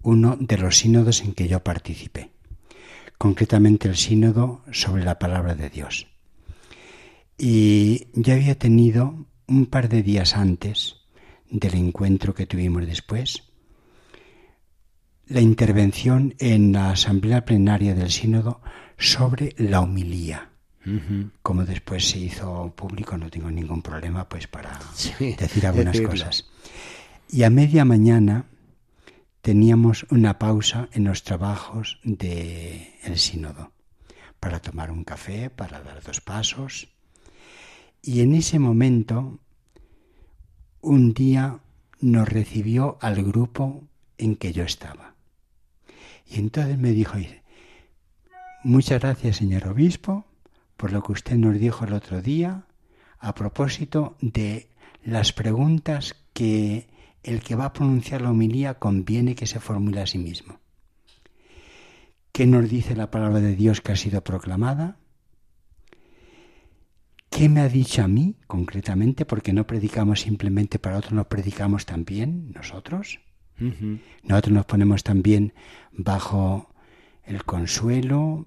uno 0.00 0.38
de 0.40 0.56
los 0.56 0.78
sínodos 0.78 1.20
en 1.20 1.34
que 1.34 1.48
yo 1.48 1.62
participé, 1.62 2.30
concretamente 3.20 3.86
el 3.86 3.96
sínodo 3.96 4.62
sobre 4.72 5.04
la 5.04 5.18
palabra 5.18 5.54
de 5.54 5.68
Dios. 5.68 6.06
Y 7.36 8.06
ya 8.14 8.32
había 8.32 8.58
tenido 8.58 9.26
un 9.46 9.66
par 9.66 9.90
de 9.90 10.02
días 10.02 10.38
antes 10.38 10.96
del 11.50 11.74
encuentro 11.74 12.32
que 12.34 12.46
tuvimos 12.46 12.86
después, 12.86 13.42
la 15.26 15.42
intervención 15.42 16.34
en 16.38 16.72
la 16.72 16.92
asamblea 16.92 17.44
plenaria 17.44 17.94
del 17.94 18.10
sínodo 18.10 18.62
sobre 18.96 19.54
la 19.58 19.82
humilía. 19.82 20.52
Como 21.42 21.66
después 21.66 22.08
se 22.08 22.20
hizo 22.20 22.72
público, 22.74 23.18
no 23.18 23.28
tengo 23.28 23.50
ningún 23.50 23.82
problema 23.82 24.26
pues 24.30 24.46
para 24.46 24.80
decir 25.18 25.66
algunas 25.66 26.00
cosas. 26.00 26.46
Y 27.28 27.42
a 27.42 27.50
media 27.50 27.84
mañana 27.84 28.46
teníamos 29.42 30.06
una 30.10 30.38
pausa 30.38 30.88
en 30.92 31.04
los 31.04 31.22
trabajos 31.22 31.98
del 32.04 32.88
el 33.02 33.18
sínodo 33.18 33.72
para 34.38 34.60
tomar 34.60 34.90
un 34.90 35.04
café, 35.04 35.50
para 35.50 35.82
dar 35.82 36.02
dos 36.02 36.20
pasos. 36.20 36.88
Y 38.02 38.20
en 38.20 38.34
ese 38.34 38.58
momento, 38.58 39.38
un 40.80 41.12
día 41.12 41.60
nos 42.00 42.28
recibió 42.28 42.98
al 43.00 43.22
grupo 43.22 43.84
en 44.16 44.36
que 44.36 44.52
yo 44.52 44.64
estaba. 44.64 45.14
Y 46.26 46.38
entonces 46.38 46.78
me 46.78 46.92
dijo, 46.92 47.18
Muchas 48.62 49.00
gracias, 49.00 49.36
señor 49.36 49.68
obispo, 49.68 50.26
por 50.76 50.92
lo 50.92 51.02
que 51.02 51.12
usted 51.12 51.36
nos 51.36 51.58
dijo 51.58 51.86
el 51.86 51.94
otro 51.94 52.20
día 52.20 52.66
a 53.18 53.34
propósito 53.34 54.16
de 54.20 54.68
las 55.02 55.32
preguntas 55.32 56.14
que 56.34 56.89
el 57.22 57.40
que 57.40 57.54
va 57.54 57.66
a 57.66 57.72
pronunciar 57.72 58.22
la 58.22 58.30
homilía 58.30 58.78
conviene 58.78 59.34
que 59.34 59.46
se 59.46 59.60
formule 59.60 60.00
a 60.00 60.06
sí 60.06 60.18
mismo. 60.18 60.60
¿Qué 62.32 62.46
nos 62.46 62.68
dice 62.68 62.96
la 62.96 63.10
palabra 63.10 63.40
de 63.40 63.56
Dios 63.56 63.80
que 63.80 63.92
ha 63.92 63.96
sido 63.96 64.22
proclamada? 64.22 64.96
¿Qué 67.28 67.48
me 67.48 67.60
ha 67.60 67.68
dicho 67.68 68.02
a 68.02 68.08
mí 68.08 68.36
concretamente? 68.46 69.24
Porque 69.24 69.52
no 69.52 69.66
predicamos 69.66 70.20
simplemente 70.20 70.78
para 70.78 70.98
otros, 70.98 71.12
no 71.12 71.28
predicamos 71.28 71.86
también 71.86 72.52
nosotros. 72.52 73.20
Nosotros 74.22 74.54
nos 74.54 74.64
ponemos 74.64 75.02
también 75.04 75.52
bajo 75.92 76.72
el 77.24 77.44
consuelo, 77.44 78.46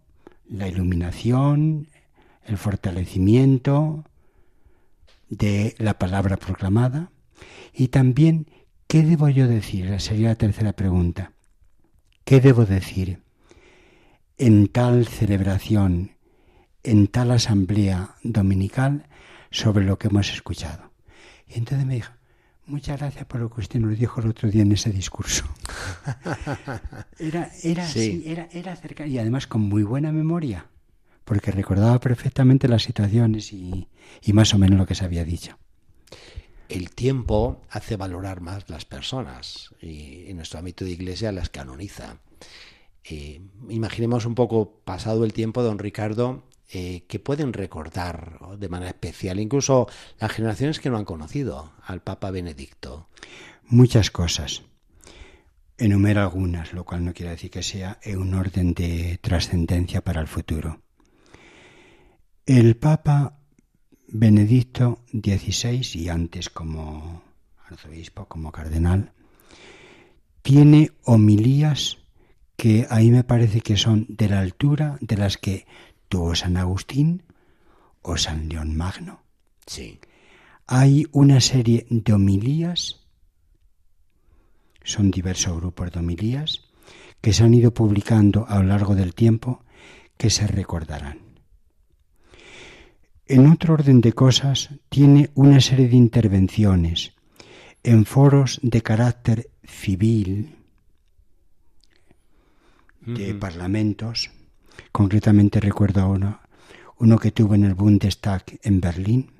la 0.49 0.67
iluminación, 0.67 1.87
el 2.45 2.57
fortalecimiento 2.57 4.05
de 5.29 5.75
la 5.77 5.99
palabra 5.99 6.37
proclamada 6.37 7.11
y 7.73 7.89
también 7.89 8.47
qué 8.87 9.03
debo 9.03 9.29
yo 9.29 9.47
decir, 9.47 9.99
sería 9.99 10.29
la 10.29 10.35
tercera 10.35 10.73
pregunta. 10.73 11.31
¿Qué 12.23 12.39
debo 12.39 12.65
decir 12.65 13.21
en 14.37 14.67
tal 14.67 15.07
celebración, 15.07 16.11
en 16.83 17.07
tal 17.07 17.31
asamblea 17.31 18.15
dominical 18.23 19.07
sobre 19.51 19.85
lo 19.85 19.97
que 19.97 20.07
hemos 20.07 20.31
escuchado? 20.31 20.91
Y 21.47 21.57
entonces 21.57 21.85
me 21.85 21.95
dijo, 21.95 22.11
muchas 22.65 22.99
gracias 22.99 23.25
por 23.25 23.41
lo 23.41 23.49
que 23.49 23.61
usted 23.61 23.79
nos 23.79 23.97
dijo 23.97 24.21
el 24.21 24.29
otro 24.29 24.49
día 24.49 24.61
en 24.61 24.71
ese 24.71 24.91
discurso. 24.91 25.45
era, 27.19 27.51
era, 27.61 27.87
sí. 27.87 28.23
era, 28.25 28.47
era 28.51 28.75
cerca 28.75 29.05
y 29.05 29.17
además 29.17 29.47
con 29.47 29.61
muy 29.61 29.83
buena 29.83 30.11
memoria, 30.11 30.67
porque 31.25 31.51
recordaba 31.51 31.99
perfectamente 31.99 32.67
las 32.67 32.83
situaciones 32.83 33.51
y, 33.53 33.87
y 34.21 34.33
más 34.33 34.53
o 34.53 34.57
menos 34.57 34.77
lo 34.79 34.85
que 34.85 34.95
se 34.95 35.05
había 35.05 35.25
dicho 35.25 35.57
el 36.73 36.89
tiempo 36.89 37.61
hace 37.69 37.97
valorar 37.97 38.41
más 38.41 38.67
las 38.67 38.83
personas 38.83 39.75
y 39.79 40.25
en 40.27 40.37
nuestro 40.37 40.57
ámbito 40.57 40.83
de 40.83 40.91
iglesia 40.91 41.31
las 41.31 41.49
canoniza. 41.49 42.17
Eh, 43.03 43.41
imaginemos 43.69 44.25
un 44.25 44.33
poco 44.33 44.81
pasado 44.83 45.23
el 45.23 45.33
tiempo, 45.33 45.61
don 45.61 45.77
Ricardo, 45.77 46.43
eh, 46.71 47.05
que 47.07 47.19
pueden 47.19 47.53
recordar 47.53 48.39
de 48.57 48.69
manera 48.69 48.89
especial, 48.89 49.39
incluso 49.39 49.87
las 50.19 50.31
generaciones 50.31 50.79
que 50.79 50.89
no 50.89 50.97
han 50.97 51.05
conocido 51.05 51.73
al 51.85 52.01
Papa 52.01 52.31
Benedicto. 52.31 53.07
Muchas 53.67 54.09
cosas. 54.09 54.63
Enumero 55.77 56.21
algunas, 56.21 56.73
lo 56.73 56.85
cual 56.85 57.05
no 57.05 57.13
quiere 57.13 57.31
decir 57.31 57.51
que 57.51 57.61
sea 57.61 57.99
un 58.17 58.33
orden 58.33 58.73
de 58.73 59.19
trascendencia 59.21 60.03
para 60.03 60.21
el 60.21 60.27
futuro. 60.27 60.81
El 62.45 62.77
Papa 62.77 63.42
Benedicto 64.15 64.99
XVI 65.11 65.81
y 65.95 66.09
antes 66.09 66.51
como 66.51 67.23
arzobispo, 67.65 68.27
como 68.27 68.51
cardenal, 68.51 69.11
tiene 70.43 70.91
homilías 71.03 71.97
que 72.55 72.85
a 72.91 72.97
mí 72.97 73.09
me 73.09 73.23
parece 73.23 73.61
que 73.61 73.75
son 73.75 74.05
de 74.09 74.29
la 74.29 74.39
altura 74.39 74.99
de 75.01 75.17
las 75.17 75.37
que 75.37 75.65
tuvo 76.09 76.35
San 76.35 76.57
Agustín 76.57 77.23
o 78.03 78.15
San 78.15 78.49
León 78.49 78.77
Magno. 78.77 79.23
Sí. 79.65 79.99
Hay 80.67 81.07
una 81.11 81.41
serie 81.41 81.87
de 81.89 82.13
homilías, 82.13 83.07
son 84.83 85.09
diversos 85.09 85.57
grupos 85.57 85.91
de 85.91 86.01
homilías, 86.01 86.61
que 87.19 87.33
se 87.33 87.43
han 87.43 87.55
ido 87.55 87.73
publicando 87.73 88.45
a 88.47 88.59
lo 88.59 88.65
largo 88.65 88.93
del 88.93 89.15
tiempo 89.15 89.65
que 90.17 90.29
se 90.29 90.45
recordarán. 90.45 91.22
En 93.25 93.47
otro 93.47 93.75
orden 93.75 94.01
de 94.01 94.13
cosas, 94.13 94.69
tiene 94.89 95.29
una 95.33 95.61
serie 95.61 95.87
de 95.87 95.95
intervenciones 95.95 97.13
en 97.81 98.05
foros 98.05 98.59
de 98.63 98.81
carácter 98.81 99.49
civil, 99.63 100.55
de 103.05 103.33
parlamentos. 103.35 104.31
Concretamente 104.91 105.59
recuerdo 105.59 106.09
uno, 106.09 106.39
uno 106.99 107.17
que 107.17 107.31
tuvo 107.31 107.55
en 107.55 107.65
el 107.65 107.75
Bundestag 107.75 108.43
en 108.61 108.79
Berlín, 108.81 109.31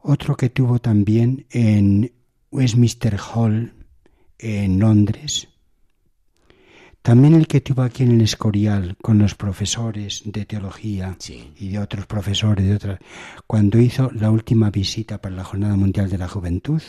otro 0.00 0.36
que 0.36 0.50
tuvo 0.50 0.78
también 0.78 1.46
en 1.50 2.12
Westminster 2.50 3.18
Hall 3.18 3.72
en 4.38 4.78
Londres, 4.78 5.48
también 7.06 7.34
el 7.34 7.46
que 7.46 7.60
tuvo 7.60 7.82
aquí 7.82 8.02
en 8.02 8.16
el 8.16 8.22
Escorial 8.22 8.96
con 9.00 9.18
los 9.18 9.36
profesores 9.36 10.22
de 10.24 10.44
teología 10.44 11.16
y 11.56 11.68
de 11.68 11.78
otros 11.78 12.04
profesores 12.04 12.66
de 12.66 12.74
otras, 12.74 12.98
cuando 13.46 13.78
hizo 13.78 14.10
la 14.10 14.28
última 14.28 14.72
visita 14.72 15.20
para 15.20 15.36
la 15.36 15.44
Jornada 15.44 15.76
Mundial 15.76 16.10
de 16.10 16.18
la 16.18 16.26
Juventud. 16.26 16.82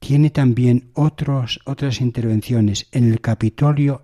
Tiene 0.00 0.28
también 0.28 0.90
otros, 0.92 1.60
otras 1.64 2.02
intervenciones 2.02 2.88
en 2.92 3.10
el 3.10 3.22
Capitolio 3.22 4.02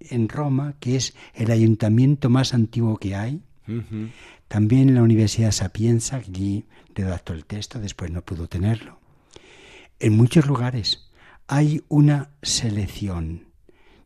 en 0.00 0.28
Roma, 0.28 0.74
que 0.80 0.96
es 0.96 1.14
el 1.32 1.52
ayuntamiento 1.52 2.28
más 2.28 2.52
antiguo 2.52 2.96
que 2.96 3.14
hay. 3.14 3.42
También 4.48 4.88
en 4.88 4.96
la 4.96 5.04
Universidad 5.04 5.52
Sapienza, 5.52 6.16
allí 6.16 6.64
redactó 6.96 7.32
el 7.32 7.44
texto, 7.44 7.78
después 7.78 8.10
no 8.10 8.22
pudo 8.22 8.48
tenerlo. 8.48 8.98
En 10.00 10.16
muchos 10.16 10.48
lugares 10.48 11.12
hay 11.46 11.84
una 11.86 12.30
selección 12.42 13.53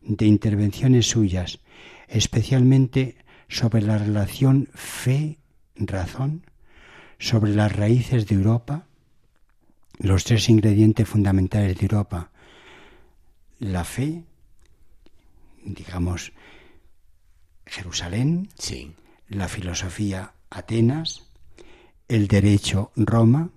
de 0.01 0.25
intervenciones 0.25 1.07
suyas, 1.07 1.59
especialmente 2.07 3.17
sobre 3.47 3.81
la 3.81 3.97
relación 3.97 4.69
fe-razón, 4.73 6.45
sobre 7.17 7.53
las 7.53 7.75
raíces 7.75 8.27
de 8.27 8.35
Europa, 8.35 8.87
los 9.99 10.23
tres 10.23 10.49
ingredientes 10.49 11.07
fundamentales 11.07 11.77
de 11.77 11.85
Europa, 11.85 12.31
la 13.59 13.83
fe, 13.83 14.23
digamos, 15.63 16.31
Jerusalén, 17.65 18.49
sí. 18.57 18.93
la 19.27 19.47
filosofía 19.47 20.33
Atenas, 20.49 21.29
el 22.07 22.27
derecho 22.27 22.91
Roma. 22.95 23.51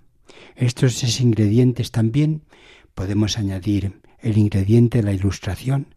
Estos 0.55 0.99
tres 0.99 1.19
ingredientes 1.21 1.91
también 1.91 2.43
podemos 2.93 3.39
añadir 3.39 4.01
el 4.19 4.37
ingrediente 4.37 4.99
de 4.99 5.03
la 5.03 5.13
ilustración, 5.13 5.92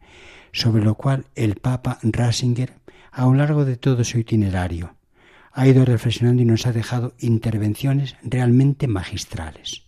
sobre 0.52 0.84
lo 0.84 0.94
cual 0.94 1.26
el 1.34 1.56
Papa 1.56 1.98
Ratzinger, 2.02 2.74
a 3.10 3.24
lo 3.24 3.34
largo 3.34 3.64
de 3.64 3.76
todo 3.76 4.04
su 4.04 4.18
itinerario, 4.18 4.96
ha 5.52 5.66
ido 5.66 5.84
reflexionando 5.84 6.42
y 6.42 6.44
nos 6.44 6.66
ha 6.66 6.72
dejado 6.72 7.14
intervenciones 7.18 8.16
realmente 8.22 8.88
magistrales. 8.88 9.82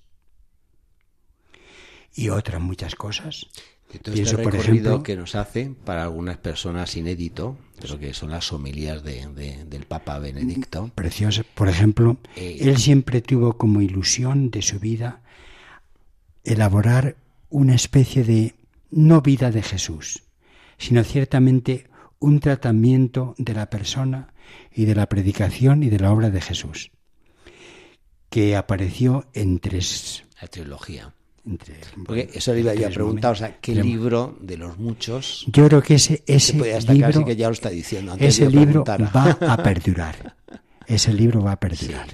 Y 2.14 2.30
otras 2.30 2.60
muchas 2.60 2.94
cosas. 2.94 3.46
Entonces, 3.92 4.26
este 4.26 4.36
recorrido 4.36 4.60
por 4.60 4.76
ejemplo, 4.76 5.02
que 5.02 5.16
nos 5.16 5.34
hace 5.34 5.74
para 5.84 6.02
algunas 6.02 6.36
personas 6.38 6.96
inédito, 6.96 7.56
pero 7.80 7.98
que 7.98 8.12
son 8.12 8.30
las 8.30 8.52
homilías 8.52 9.02
de, 9.02 9.64
del 9.66 9.84
Papa 9.84 10.18
Benedicto. 10.18 10.90
Precioso. 10.94 11.42
Por 11.54 11.68
ejemplo, 11.68 12.18
eh, 12.36 12.58
él 12.60 12.76
siempre 12.76 13.22
tuvo 13.22 13.56
como 13.56 13.80
ilusión 13.80 14.50
de 14.50 14.62
su 14.62 14.78
vida 14.78 15.22
elaborar 16.44 17.16
una 17.50 17.74
especie 17.74 18.24
de 18.24 18.54
no 18.90 19.20
vida 19.20 19.50
de 19.50 19.62
Jesús, 19.62 20.24
sino 20.78 21.04
ciertamente 21.04 21.88
un 22.18 22.40
tratamiento 22.40 23.34
de 23.38 23.54
la 23.54 23.70
persona 23.70 24.32
y 24.74 24.84
de 24.84 24.94
la 24.94 25.08
predicación 25.08 25.82
y 25.82 25.90
de 25.90 25.98
la 25.98 26.12
obra 26.12 26.30
de 26.30 26.40
Jesús, 26.40 26.90
que 28.30 28.56
apareció 28.56 29.26
en 29.34 29.58
tres... 29.58 30.24
La 30.40 30.48
trilogía. 30.48 31.14
Porque 32.04 32.28
eso 32.34 32.52
le 32.52 32.60
iba 32.60 32.72
a 32.72 32.90
preguntar, 32.90 33.32
o 33.32 33.36
sea, 33.36 33.58
¿qué 33.58 33.74
libro 33.74 34.36
de 34.40 34.58
los 34.58 34.78
muchos? 34.78 35.46
Yo 35.48 35.66
creo 35.66 35.82
que 35.82 35.94
ese, 35.94 36.22
ese 36.26 36.54
libro, 36.92 37.24
que 37.24 37.36
ya 37.36 37.46
lo 37.46 37.54
está 37.54 37.70
diciendo. 37.70 38.16
ese 38.20 38.50
libro 38.50 38.84
va 38.84 39.38
a 39.40 39.62
perdurar. 39.62 40.36
Ese 40.86 41.12
libro 41.12 41.42
va 41.42 41.52
a 41.52 41.60
perdurar. 41.60 42.06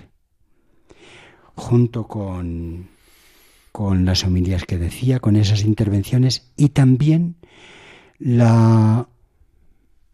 Junto 1.57 2.07
con, 2.07 2.89
con 3.75 4.05
las 4.05 4.23
homilías 4.23 4.67
que 4.67 4.79
decía, 4.79 5.19
con 5.19 5.35
esas 5.35 5.65
intervenciones 5.65 6.53
y 6.57 6.69
también 6.69 7.35
la 8.21 9.09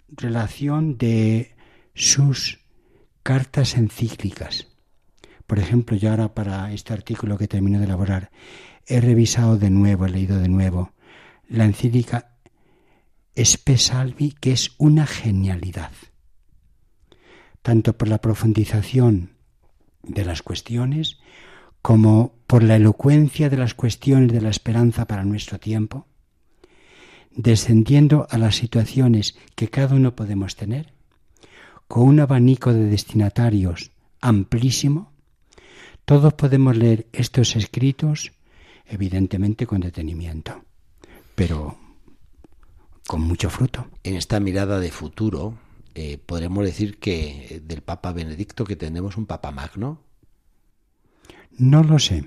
relación 0.08 0.96
de 0.96 1.54
sus 1.92 2.60
cartas 3.22 3.76
encíclicas. 3.76 4.68
Por 5.46 5.58
ejemplo, 5.58 5.94
yo 5.94 6.08
ahora 6.08 6.32
para 6.32 6.72
este 6.72 6.94
artículo 6.94 7.36
que 7.36 7.48
termino 7.48 7.78
de 7.78 7.84
elaborar 7.84 8.30
he 8.86 8.98
revisado 8.98 9.58
de 9.58 9.68
nuevo, 9.68 10.06
he 10.06 10.08
leído 10.08 10.38
de 10.38 10.48
nuevo 10.48 10.94
la 11.46 11.66
encíclica 11.66 12.38
Spe 13.36 13.76
Salvi, 13.76 14.32
que 14.40 14.52
es 14.52 14.70
una 14.78 15.06
genialidad, 15.06 15.92
tanto 17.60 17.92
por 17.92 18.08
la 18.08 18.22
profundización 18.22 19.32
de 20.02 20.24
las 20.24 20.40
cuestiones 20.40 21.20
como 21.82 22.34
por 22.46 22.62
la 22.62 22.76
elocuencia 22.76 23.48
de 23.48 23.56
las 23.56 23.74
cuestiones 23.74 24.32
de 24.32 24.40
la 24.40 24.50
esperanza 24.50 25.06
para 25.06 25.24
nuestro 25.24 25.58
tiempo, 25.58 26.06
descendiendo 27.30 28.26
a 28.30 28.38
las 28.38 28.56
situaciones 28.56 29.36
que 29.54 29.68
cada 29.68 29.94
uno 29.94 30.14
podemos 30.16 30.56
tener, 30.56 30.92
con 31.88 32.08
un 32.08 32.20
abanico 32.20 32.72
de 32.72 32.86
destinatarios 32.86 33.90
amplísimo, 34.20 35.12
todos 36.04 36.34
podemos 36.34 36.76
leer 36.76 37.06
estos 37.12 37.56
escritos, 37.56 38.32
evidentemente 38.86 39.66
con 39.66 39.80
detenimiento, 39.80 40.64
pero 41.34 41.78
con 43.06 43.22
mucho 43.22 43.50
fruto. 43.50 43.86
En 44.02 44.16
esta 44.16 44.40
mirada 44.40 44.80
de 44.80 44.90
futuro, 44.90 45.58
eh, 45.94 46.18
podremos 46.24 46.64
decir 46.64 46.98
que 46.98 47.60
del 47.64 47.82
Papa 47.82 48.12
Benedicto 48.12 48.64
que 48.64 48.76
tenemos 48.76 49.16
un 49.16 49.26
Papa 49.26 49.50
Magno. 49.50 50.00
No 51.58 51.82
lo 51.82 51.98
sé, 51.98 52.24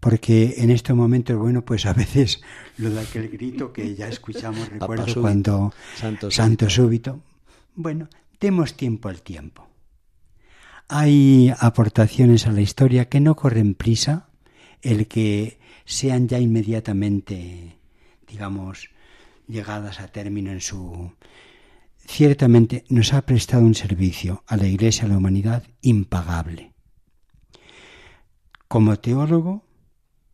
porque 0.00 0.54
en 0.58 0.70
estos 0.70 0.96
momentos, 0.96 1.36
bueno, 1.36 1.64
pues 1.64 1.86
a 1.86 1.92
veces 1.92 2.40
lo 2.78 2.90
de 2.90 3.00
aquel 3.00 3.28
grito 3.28 3.72
que 3.72 3.94
ya 3.94 4.08
escuchamos, 4.08 4.68
recuerdo 4.68 5.20
cuando 5.20 5.72
Santo, 5.96 6.30
Santo 6.30 6.70
súbito. 6.70 7.20
Bueno, 7.74 8.08
demos 8.40 8.74
tiempo 8.74 9.08
al 9.08 9.22
tiempo. 9.22 9.68
Hay 10.88 11.52
aportaciones 11.58 12.46
a 12.46 12.52
la 12.52 12.62
historia 12.62 13.08
que 13.08 13.20
no 13.20 13.36
corren 13.36 13.74
prisa, 13.74 14.28
el 14.82 15.06
que 15.06 15.60
sean 15.84 16.28
ya 16.28 16.38
inmediatamente, 16.38 17.76
digamos, 18.26 18.90
llegadas 19.46 20.00
a 20.00 20.08
término 20.08 20.50
en 20.50 20.60
su... 20.60 21.12
Ciertamente 22.06 22.84
nos 22.88 23.12
ha 23.12 23.22
prestado 23.22 23.62
un 23.62 23.74
servicio 23.74 24.42
a 24.46 24.56
la 24.56 24.66
Iglesia, 24.66 25.04
a 25.04 25.08
la 25.08 25.18
humanidad, 25.18 25.62
impagable. 25.82 26.69
Como 28.70 29.00
teólogo, 29.00 29.64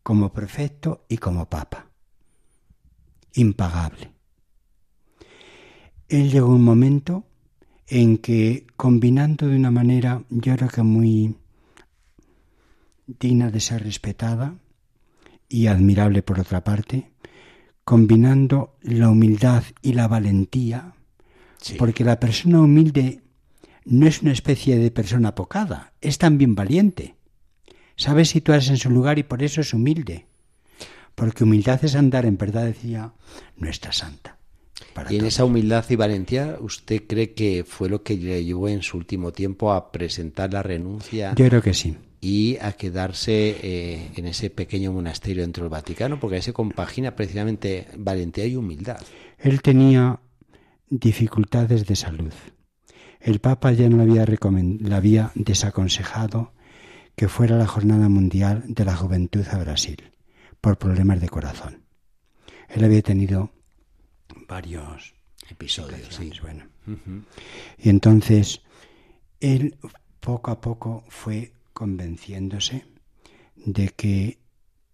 como 0.02 0.30
prefecto 0.30 1.06
y 1.08 1.16
como 1.16 1.48
papa. 1.48 1.86
Impagable. 3.32 4.12
Él 6.06 6.30
llegó 6.30 6.48
un 6.48 6.62
momento 6.62 7.24
en 7.86 8.18
que, 8.18 8.66
combinando 8.76 9.48
de 9.48 9.56
una 9.56 9.70
manera, 9.70 10.22
yo 10.28 10.54
creo 10.54 10.68
que 10.68 10.82
muy 10.82 11.34
digna 13.06 13.50
de 13.50 13.58
ser 13.58 13.82
respetada 13.84 14.58
y 15.48 15.68
admirable 15.68 16.22
por 16.22 16.38
otra 16.38 16.62
parte, 16.62 17.12
combinando 17.84 18.76
la 18.82 19.08
humildad 19.08 19.64
y 19.80 19.94
la 19.94 20.08
valentía, 20.08 20.94
porque 21.78 22.04
la 22.04 22.20
persona 22.20 22.60
humilde 22.60 23.22
no 23.86 24.06
es 24.06 24.20
una 24.20 24.32
especie 24.32 24.76
de 24.76 24.90
persona 24.90 25.34
pocada, 25.34 25.94
es 26.02 26.18
también 26.18 26.54
valiente. 26.54 27.16
Sabe 27.96 28.24
situarse 28.26 28.70
en 28.70 28.76
su 28.76 28.90
lugar 28.90 29.18
y 29.18 29.22
por 29.22 29.42
eso 29.42 29.60
es 29.60 29.72
humilde. 29.72 30.26
Porque 31.14 31.44
humildad 31.44 31.82
es 31.82 31.94
andar, 31.94 32.26
en 32.26 32.36
verdad 32.36 32.66
decía 32.66 33.12
nuestra 33.56 33.92
santa. 33.92 34.36
y 35.08 35.16
en 35.16 35.24
esa 35.24 35.44
humildad 35.46 35.84
y 35.88 35.96
valentía, 35.96 36.58
¿usted 36.60 37.04
cree 37.06 37.32
que 37.32 37.64
fue 37.66 37.88
lo 37.88 38.02
que 38.02 38.16
le 38.16 38.44
llevó 38.44 38.68
en 38.68 38.82
su 38.82 38.98
último 38.98 39.32
tiempo 39.32 39.72
a 39.72 39.90
presentar 39.90 40.52
la 40.52 40.62
renuncia? 40.62 41.34
Yo 41.34 41.48
creo 41.48 41.62
que 41.62 41.72
sí. 41.72 41.96
Y 42.20 42.58
a 42.60 42.72
quedarse 42.72 43.56
eh, 43.62 44.10
en 44.14 44.26
ese 44.26 44.50
pequeño 44.50 44.92
monasterio 44.92 45.42
dentro 45.42 45.64
del 45.64 45.70
Vaticano, 45.70 46.20
porque 46.20 46.36
ahí 46.36 46.42
se 46.42 46.52
compagina 46.52 47.16
precisamente 47.16 47.86
valentía 47.96 48.44
y 48.44 48.56
humildad. 48.56 49.00
Él 49.38 49.62
tenía 49.62 50.20
dificultades 50.90 51.86
de 51.86 51.96
salud. 51.96 52.32
El 53.20 53.38
Papa 53.38 53.72
ya 53.72 53.88
no 53.88 53.96
le 53.96 54.20
había, 54.20 54.24
le 54.26 54.94
había 54.94 55.30
desaconsejado 55.34 56.52
que 57.16 57.28
fuera 57.28 57.56
la 57.56 57.66
Jornada 57.66 58.08
Mundial 58.08 58.62
de 58.68 58.84
la 58.84 58.94
Juventud 58.94 59.46
a 59.50 59.58
Brasil 59.58 60.12
por 60.60 60.78
problemas 60.78 61.20
de 61.20 61.28
corazón. 61.28 61.82
Él 62.68 62.84
había 62.84 63.02
tenido 63.02 63.50
varios 64.46 65.14
episodios. 65.48 66.20
bueno. 66.42 66.66
Y 67.78 67.88
entonces 67.88 68.62
él 69.40 69.76
poco 70.20 70.50
a 70.50 70.60
poco 70.60 71.04
fue 71.08 71.52
convenciéndose 71.72 72.84
de 73.56 73.88
que 73.88 74.38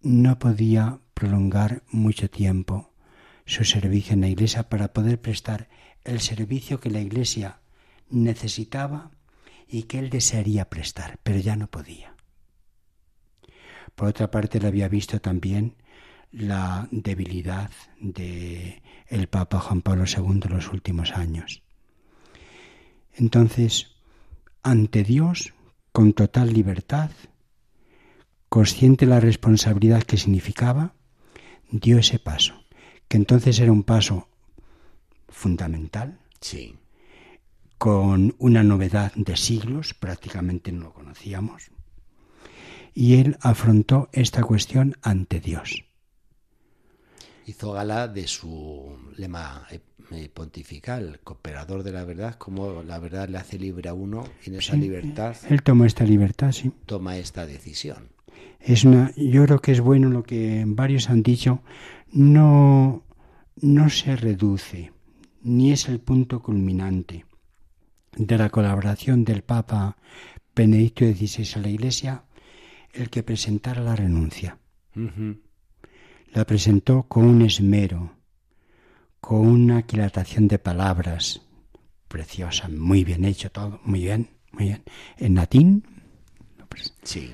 no 0.01 0.39
podía 0.39 0.99
prolongar 1.13 1.83
mucho 1.91 2.29
tiempo 2.29 2.93
su 3.45 3.63
servicio 3.65 4.13
en 4.13 4.21
la 4.21 4.29
iglesia 4.29 4.69
para 4.69 4.93
poder 4.93 5.19
prestar 5.19 5.69
el 6.03 6.21
servicio 6.21 6.79
que 6.79 6.89
la 6.89 7.01
iglesia 7.01 7.59
necesitaba 8.09 9.11
y 9.67 9.83
que 9.83 9.99
él 9.99 10.09
desearía 10.09 10.69
prestar, 10.69 11.19
pero 11.23 11.39
ya 11.39 11.55
no 11.55 11.67
podía. 11.67 12.15
Por 13.95 14.07
otra 14.07 14.31
parte, 14.31 14.59
le 14.59 14.67
había 14.67 14.87
visto 14.87 15.19
también 15.19 15.75
la 16.31 16.87
debilidad 16.91 17.71
de 17.99 18.81
el 19.07 19.27
Papa 19.27 19.59
Juan 19.59 19.81
Pablo 19.81 20.05
II 20.05 20.41
en 20.43 20.53
los 20.53 20.71
últimos 20.71 21.11
años. 21.11 21.61
Entonces, 23.13 23.95
ante 24.63 25.03
Dios, 25.03 25.53
con 25.91 26.13
total 26.13 26.51
libertad, 26.51 27.11
consciente 28.49 29.05
de 29.05 29.11
la 29.11 29.19
responsabilidad 29.19 30.03
que 30.03 30.17
significaba, 30.17 30.95
dio 31.69 31.99
ese 31.99 32.17
paso, 32.17 32.65
que 33.07 33.17
entonces 33.17 33.59
era 33.59 33.71
un 33.71 33.83
paso 33.83 34.27
fundamental, 35.29 36.19
sí. 36.39 36.75
Con 37.83 38.33
una 38.39 38.63
novedad 38.63 39.11
de 39.13 39.35
siglos, 39.35 39.93
prácticamente 39.93 40.71
no 40.71 40.83
lo 40.83 40.93
conocíamos, 40.93 41.69
y 42.93 43.15
él 43.15 43.35
afrontó 43.41 44.07
esta 44.13 44.41
cuestión 44.41 44.95
ante 45.01 45.41
Dios. 45.41 45.83
Hizo 47.45 47.73
gala 47.73 48.07
de 48.07 48.25
su 48.25 48.97
lema 49.17 49.67
eh, 49.69 50.29
pontifical, 50.33 51.19
cooperador 51.25 51.83
de 51.83 51.91
la 51.91 52.05
verdad, 52.05 52.35
como 52.35 52.83
la 52.83 52.99
verdad 52.99 53.27
le 53.27 53.37
hace 53.37 53.59
libre 53.59 53.89
a 53.89 53.93
uno 53.93 54.23
y 54.45 54.51
en 54.51 54.55
esa 54.59 54.77
libertad. 54.77 55.35
Él 55.49 55.61
toma 55.61 55.85
esta 55.85 56.05
libertad, 56.05 56.53
sí. 56.53 56.71
Toma 56.85 57.17
esta 57.17 57.45
decisión. 57.45 58.07
Es 58.61 58.85
una, 58.85 59.11
yo 59.17 59.43
creo 59.43 59.59
que 59.59 59.73
es 59.73 59.81
bueno 59.81 60.09
lo 60.09 60.23
que 60.23 60.63
varios 60.65 61.09
han 61.09 61.21
dicho, 61.21 61.61
no, 62.13 63.03
no 63.57 63.89
se 63.89 64.15
reduce, 64.15 64.93
ni 65.41 65.73
es 65.73 65.89
el 65.89 65.99
punto 65.99 66.41
culminante 66.41 67.25
de 68.15 68.37
la 68.37 68.49
colaboración 68.49 69.23
del 69.23 69.43
Papa 69.43 69.97
Benedicto 70.55 71.05
XVI 71.05 71.47
a 71.55 71.59
la 71.59 71.69
Iglesia, 71.69 72.23
el 72.93 73.09
que 73.09 73.23
presentara 73.23 73.81
la 73.81 73.95
renuncia. 73.95 74.57
La 76.31 76.45
presentó 76.45 77.03
con 77.03 77.25
un 77.25 77.41
esmero, 77.41 78.17
con 79.19 79.47
una 79.47 79.77
aquilatación 79.77 80.47
de 80.47 80.59
palabras 80.59 81.41
preciosa, 82.07 82.67
muy 82.69 83.03
bien 83.03 83.25
hecho 83.25 83.51
todo, 83.51 83.79
muy 83.83 84.01
bien, 84.01 84.29
muy 84.51 84.65
bien. 84.65 84.83
En 85.17 85.35
latín. 85.35 85.83
Sí. 87.01 87.31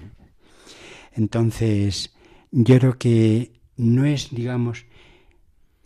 Entonces, 1.13 2.13
yo 2.51 2.79
creo 2.79 2.97
que 2.97 3.61
no 3.75 4.05
es, 4.05 4.29
digamos, 4.31 4.85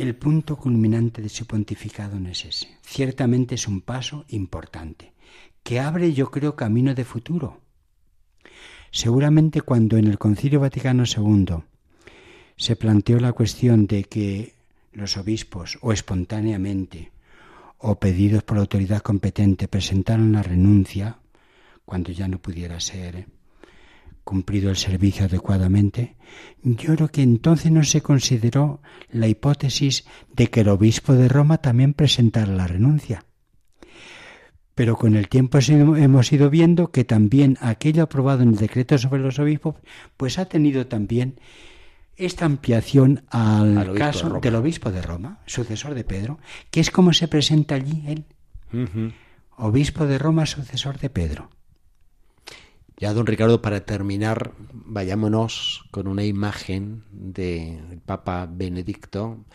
el 0.03 0.15
punto 0.15 0.57
culminante 0.57 1.21
de 1.21 1.29
su 1.29 1.45
pontificado 1.45 2.19
no 2.19 2.29
es 2.29 2.45
ese. 2.45 2.67
Ciertamente 2.81 3.55
es 3.55 3.67
un 3.67 3.81
paso 3.81 4.25
importante, 4.29 5.13
que 5.63 5.79
abre, 5.79 6.13
yo 6.13 6.29
creo, 6.29 6.55
camino 6.55 6.93
de 6.93 7.05
futuro. 7.05 7.61
Seguramente 8.91 9.61
cuando 9.61 9.97
en 9.97 10.07
el 10.07 10.19
Concilio 10.19 10.59
Vaticano 10.59 11.03
II 11.05 11.55
se 12.55 12.75
planteó 12.75 13.19
la 13.19 13.33
cuestión 13.33 13.87
de 13.87 14.03
que 14.03 14.53
los 14.91 15.17
obispos 15.17 15.79
o 15.81 15.91
espontáneamente 15.91 17.11
o 17.79 17.99
pedidos 17.99 18.43
por 18.43 18.57
la 18.57 18.61
autoridad 18.61 19.01
competente 19.01 19.67
presentaran 19.67 20.31
la 20.31 20.43
renuncia 20.43 21.17
cuando 21.85 22.11
ya 22.11 22.27
no 22.27 22.39
pudiera 22.39 22.79
ser 22.79 23.25
cumplido 24.23 24.69
el 24.69 24.77
servicio 24.77 25.25
adecuadamente, 25.25 26.15
yo 26.63 26.95
creo 26.95 27.07
que 27.09 27.21
entonces 27.21 27.71
no 27.71 27.83
se 27.83 28.01
consideró 28.01 28.81
la 29.09 29.27
hipótesis 29.27 30.05
de 30.33 30.47
que 30.47 30.61
el 30.61 30.69
obispo 30.69 31.13
de 31.13 31.27
Roma 31.27 31.57
también 31.59 31.93
presentara 31.93 32.51
la 32.51 32.67
renuncia. 32.67 33.25
Pero 34.75 34.95
con 34.95 35.15
el 35.15 35.29
tiempo 35.29 35.59
hemos 35.69 36.31
ido 36.31 36.49
viendo 36.49 36.91
que 36.91 37.03
también 37.03 37.57
aquello 37.61 38.03
aprobado 38.03 38.41
en 38.41 38.49
el 38.49 38.55
decreto 38.55 38.97
sobre 38.97 39.21
los 39.21 39.37
obispos, 39.37 39.75
pues 40.17 40.39
ha 40.39 40.45
tenido 40.45 40.87
también 40.87 41.39
esta 42.15 42.45
ampliación 42.45 43.23
al, 43.29 43.93
caso 43.95 44.39
del 44.39 44.55
obispo 44.55 44.91
de 44.91 45.01
Roma, 45.01 45.39
sucesor 45.45 45.93
de 45.93 46.03
Pedro, 46.03 46.39
que 46.71 46.79
es 46.79 46.89
como 46.89 47.13
se 47.13 47.27
presenta 47.27 47.75
allí 47.75 48.03
él. 48.07 48.25
Obispo 49.57 50.07
de 50.07 50.17
Roma, 50.17 50.47
sucesor 50.47 50.97
de 50.97 51.09
Pedro. 51.11 51.49
Ya, 52.97 53.13
don 53.13 53.25
Ricardo, 53.25 53.61
para 53.61 53.85
terminar, 53.85 54.53
vayámonos 54.71 55.85
con 55.91 56.07
una 56.07 56.23
imagen 56.23 57.03
del 57.11 57.99
Papa 58.05 58.47
Benedicto 58.49 59.45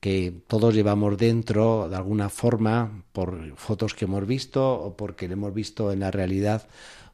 que 0.00 0.34
todos 0.48 0.74
llevamos 0.74 1.16
dentro 1.16 1.88
de 1.88 1.96
alguna 1.96 2.28
forma 2.28 3.04
por 3.12 3.56
fotos 3.56 3.94
que 3.94 4.04
hemos 4.04 4.26
visto 4.26 4.72
o 4.72 4.96
porque 4.96 5.28
le 5.28 5.32
hemos 5.32 5.54
visto 5.54 5.92
en 5.92 6.00
la 6.00 6.10
realidad. 6.10 6.68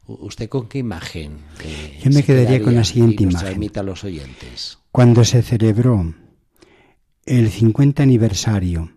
¿Usted 0.07 0.49
con 0.49 0.67
qué 0.67 0.79
imagen? 0.79 1.37
Eh, 1.63 1.99
Yo 2.03 2.11
me 2.11 2.23
quedaría 2.23 2.61
con 2.61 2.75
la 2.75 2.83
siguiente 2.83 3.23
imagen. 3.23 3.71
a 3.75 3.83
los 3.83 4.03
oyentes. 4.03 4.79
Cuando 4.91 5.23
se 5.23 5.41
celebró 5.41 6.13
el 7.25 7.49
50 7.49 8.03
aniversario 8.03 8.91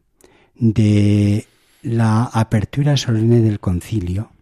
de 0.55 1.47
la 1.83 2.25
apertura 2.25 2.97
solemne 2.97 3.43
del 3.43 3.61
concilio, 3.61 4.33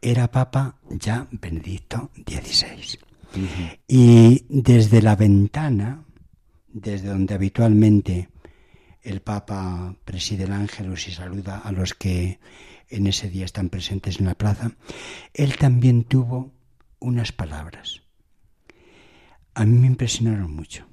era 0.00 0.30
Papa 0.30 0.78
ya 0.90 1.26
Benedicto 1.30 2.10
XVI. 2.26 2.98
Y 3.86 4.44
desde 4.48 5.02
la 5.02 5.16
ventana, 5.16 6.04
desde 6.68 7.08
donde 7.08 7.34
habitualmente 7.34 8.28
el 9.02 9.20
Papa 9.20 9.94
preside 10.04 10.44
el 10.44 10.52
ángelus 10.52 11.08
y 11.08 11.12
saluda 11.12 11.58
a 11.58 11.72
los 11.72 11.94
que 11.94 12.40
en 12.88 13.06
ese 13.06 13.28
día 13.28 13.44
están 13.44 13.68
presentes 13.68 14.18
en 14.18 14.26
la 14.26 14.34
plaza, 14.34 14.72
él 15.34 15.56
también 15.56 16.04
tuvo 16.04 16.52
unas 16.98 17.32
palabras. 17.32 18.02
a 19.54 19.64
mí 19.64 19.76
me 19.76 19.88
impresionaron 19.88 20.54
mucho. 20.54 20.86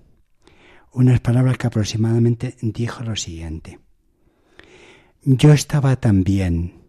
Unas 0.92 1.20
palabras 1.20 1.58
que 1.58 1.68
aproximadamente 1.68 2.56
dijo 2.62 3.04
lo 3.04 3.16
siguiente. 3.16 3.80
Yo 5.22 5.52
estaba 5.54 5.98
también 5.98 6.85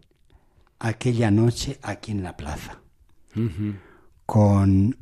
aquella 0.79 1.31
noche 1.31 1.79
aquí 1.81 2.11
en 2.11 2.23
la 2.23 2.37
plaza, 2.37 2.81
con 4.25 4.97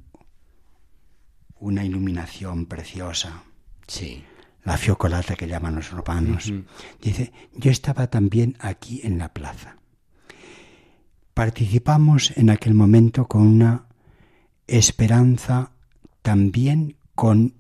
una 1.60 1.84
iluminación 1.84 2.66
preciosa. 2.66 3.44
Sí. 3.88 4.24
La 4.64 4.78
fiocolata 4.78 5.36
que 5.36 5.48
llaman 5.48 5.76
los 5.76 5.92
romanos. 5.92 6.52
Dice, 7.02 7.32
yo 7.54 7.70
estaba 7.70 8.08
también 8.08 8.56
aquí 8.60 9.02
en 9.04 9.18
la 9.18 9.32
plaza. 9.32 9.78
Participamos 11.34 12.32
en 12.36 12.50
aquel 12.50 12.74
momento 12.74 13.28
con 13.28 13.42
una 13.44 13.86
esperanza, 14.68 15.72
también 16.22 16.98
con 17.14 17.54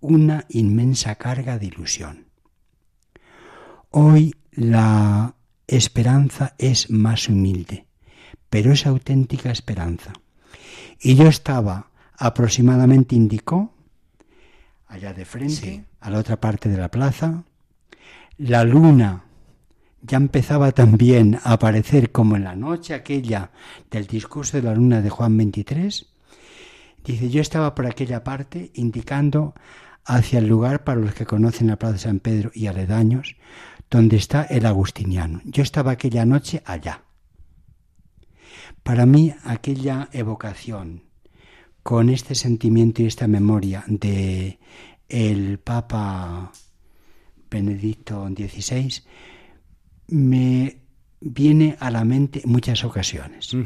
una 0.00 0.44
inmensa 0.48 1.14
carga 1.14 1.58
de 1.58 1.66
ilusión. 1.66 2.26
Hoy 3.90 4.34
la 4.50 5.34
esperanza 5.68 6.54
es 6.58 6.90
más 6.90 7.28
humilde, 7.28 7.86
pero 8.50 8.72
es 8.72 8.86
auténtica 8.86 9.50
esperanza. 9.50 10.12
Y 11.00 11.14
yo 11.14 11.28
estaba 11.28 11.90
aproximadamente, 12.16 13.14
indicó, 13.14 13.74
allá 14.88 15.12
de 15.12 15.24
frente, 15.24 15.84
a 16.00 16.10
la 16.10 16.18
otra 16.18 16.40
parte 16.40 16.68
de 16.68 16.78
la 16.78 16.90
plaza, 16.90 17.44
la 18.38 18.64
luna 18.64 19.24
ya 20.00 20.16
empezaba 20.16 20.72
también 20.72 21.38
a 21.44 21.52
aparecer 21.52 22.12
como 22.12 22.36
en 22.36 22.44
la 22.44 22.56
noche 22.56 22.94
aquella 22.94 23.50
del 23.90 24.06
discurso 24.06 24.56
de 24.56 24.62
la 24.62 24.74
luna 24.74 25.02
de 25.02 25.10
Juan 25.10 25.36
23. 25.36 26.06
Dice, 27.04 27.30
yo 27.30 27.40
estaba 27.40 27.74
por 27.74 27.86
aquella 27.86 28.24
parte 28.24 28.70
indicando 28.74 29.54
hacia 30.04 30.38
el 30.38 30.46
lugar 30.46 30.84
para 30.84 31.00
los 31.00 31.14
que 31.14 31.26
conocen 31.26 31.66
la 31.66 31.76
Plaza 31.76 31.92
de 31.94 31.98
San 31.98 32.20
Pedro 32.20 32.50
y 32.54 32.66
aledaños, 32.66 33.36
donde 33.90 34.16
está 34.16 34.44
el 34.44 34.66
agustiniano. 34.66 35.40
Yo 35.44 35.62
estaba 35.62 35.92
aquella 35.92 36.24
noche 36.24 36.62
allá. 36.64 37.04
Para 38.82 39.06
mí 39.06 39.34
aquella 39.44 40.08
evocación 40.12 41.04
con 41.82 42.10
este 42.10 42.34
sentimiento 42.34 43.02
y 43.02 43.06
esta 43.06 43.26
memoria 43.26 43.84
de 43.86 44.58
el 45.08 45.58
Papa 45.58 46.52
Benedicto 47.50 48.28
XVI 48.28 49.02
me 50.08 50.82
viene 51.20 51.76
a 51.80 51.90
la 51.90 52.04
mente 52.04 52.42
muchas 52.44 52.84
ocasiones, 52.84 53.56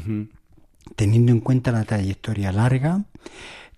teniendo 0.95 1.31
en 1.31 1.41
cuenta 1.41 1.71
la 1.71 1.83
trayectoria 1.83 2.51
larga 2.51 3.05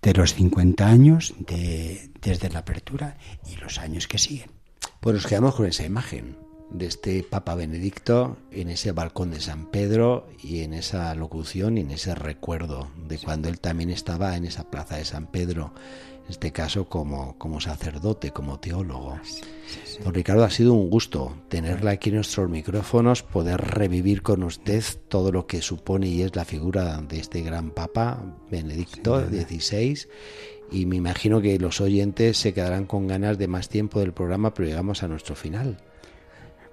de 0.02 0.14
los 0.14 0.34
50 0.34 0.86
años 0.86 1.34
de, 1.38 2.10
desde 2.20 2.48
la 2.50 2.60
apertura 2.60 3.18
y 3.50 3.56
los 3.56 3.78
años 3.78 4.06
que 4.06 4.18
siguen. 4.18 4.55
Pues 5.00 5.14
nos 5.14 5.26
quedamos 5.26 5.54
con 5.54 5.66
esa 5.66 5.84
imagen 5.84 6.36
de 6.70 6.86
este 6.86 7.22
Papa 7.22 7.54
Benedicto 7.54 8.36
en 8.50 8.70
ese 8.70 8.92
balcón 8.92 9.30
de 9.30 9.40
San 9.40 9.66
Pedro 9.70 10.26
y 10.42 10.60
en 10.60 10.74
esa 10.74 11.14
locución 11.14 11.78
y 11.78 11.82
en 11.82 11.90
ese 11.90 12.14
recuerdo 12.14 12.88
de 13.06 13.18
cuando 13.18 13.48
él 13.48 13.60
también 13.60 13.90
estaba 13.90 14.36
en 14.36 14.44
esa 14.44 14.70
plaza 14.70 14.96
de 14.96 15.04
San 15.04 15.28
Pedro, 15.28 15.72
en 16.24 16.30
este 16.30 16.50
caso 16.52 16.88
como, 16.88 17.38
como 17.38 17.60
sacerdote, 17.60 18.32
como 18.32 18.58
teólogo. 18.58 19.18
Don 20.02 20.12
Ricardo, 20.12 20.44
ha 20.44 20.50
sido 20.50 20.74
un 20.74 20.90
gusto 20.90 21.36
tenerla 21.48 21.92
aquí 21.92 22.10
en 22.10 22.16
nuestros 22.16 22.50
micrófonos, 22.50 23.22
poder 23.22 23.60
revivir 23.60 24.22
con 24.22 24.42
usted 24.42 24.82
todo 25.08 25.30
lo 25.30 25.46
que 25.46 25.62
supone 25.62 26.08
y 26.08 26.22
es 26.22 26.34
la 26.34 26.44
figura 26.44 27.00
de 27.00 27.20
este 27.20 27.42
gran 27.42 27.70
Papa 27.70 28.22
Benedicto 28.50 29.20
XVI 29.20 30.08
y 30.70 30.86
me 30.86 30.96
imagino 30.96 31.40
que 31.40 31.58
los 31.58 31.80
oyentes 31.80 32.38
se 32.38 32.52
quedarán 32.52 32.86
con 32.86 33.06
ganas 33.06 33.38
de 33.38 33.48
más 33.48 33.68
tiempo 33.68 34.00
del 34.00 34.12
programa, 34.12 34.54
pero 34.54 34.68
llegamos 34.68 35.02
a 35.02 35.08
nuestro 35.08 35.34
final. 35.34 35.78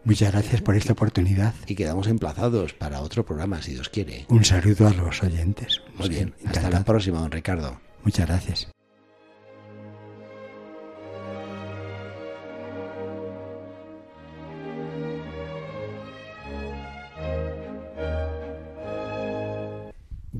Muchas 0.05 0.33
gracias 0.33 0.61
por 0.61 0.75
esta 0.75 0.93
oportunidad. 0.93 1.53
Y 1.65 1.75
quedamos 1.75 2.07
emplazados 2.07 2.73
para 2.73 3.01
otro 3.01 3.25
programa, 3.25 3.61
si 3.61 3.71
Dios 3.71 3.89
quiere. 3.89 4.25
Un 4.27 4.43
saludo 4.43 4.87
a 4.87 4.93
los 4.93 5.23
oyentes. 5.23 5.81
Muy 5.97 6.09
bien, 6.09 6.33
hasta 6.45 6.69
la 6.69 6.83
próxima, 6.83 7.19
don 7.19 7.31
Ricardo. 7.31 7.79
Muchas 8.03 8.27
gracias. 8.27 8.82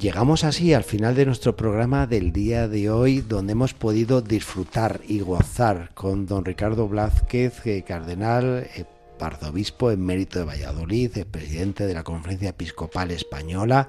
Llegamos 0.03 0.43
así 0.43 0.73
al 0.73 0.83
final 0.83 1.15
de 1.15 1.25
nuestro 1.25 1.55
programa 1.55 2.07
del 2.07 2.33
día 2.33 2.67
de 2.67 2.89
hoy, 2.89 3.21
donde 3.21 3.53
hemos 3.53 3.73
podido 3.73 4.21
disfrutar 4.21 4.99
y 5.07 5.21
gozar 5.21 5.91
con 5.93 6.25
don 6.25 6.43
Ricardo 6.43 6.89
Blázquez, 6.89 7.65
eh, 7.65 7.85
cardenal, 7.87 8.67
eh, 8.75 8.83
arzobispo 9.21 9.91
en 9.91 10.05
mérito 10.05 10.39
de 10.39 10.45
Valladolid, 10.45 11.17
el 11.17 11.25
presidente 11.25 11.87
de 11.87 11.93
la 11.93 12.03
Conferencia 12.03 12.49
Episcopal 12.49 13.11
Española, 13.11 13.87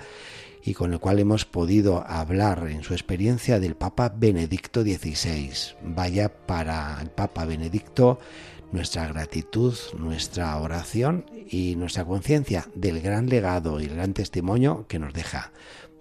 y 0.63 0.75
con 0.75 0.93
el 0.93 1.01
cual 1.01 1.19
hemos 1.19 1.47
podido 1.47 2.05
hablar 2.07 2.69
en 2.71 2.85
su 2.85 2.93
experiencia 2.93 3.59
del 3.59 3.75
Papa 3.75 4.15
Benedicto 4.17 4.83
XVI. 4.83 5.75
Vaya 5.83 6.29
para 6.29 6.97
el 7.03 7.11
Papa 7.11 7.45
Benedicto 7.45 8.21
nuestra 8.75 9.07
gratitud, 9.07 9.75
nuestra 9.99 10.57
oración 10.59 11.27
y 11.49 11.77
nuestra 11.77 12.05
conciencia 12.05 12.69
del 12.75 13.01
gran 13.01 13.29
legado 13.29 13.81
y 13.81 13.85
el 13.85 13.95
gran 13.95 14.15
testimonio 14.15 14.87
que 14.89 14.99
nos 14.99 15.13
deja. 15.13 15.53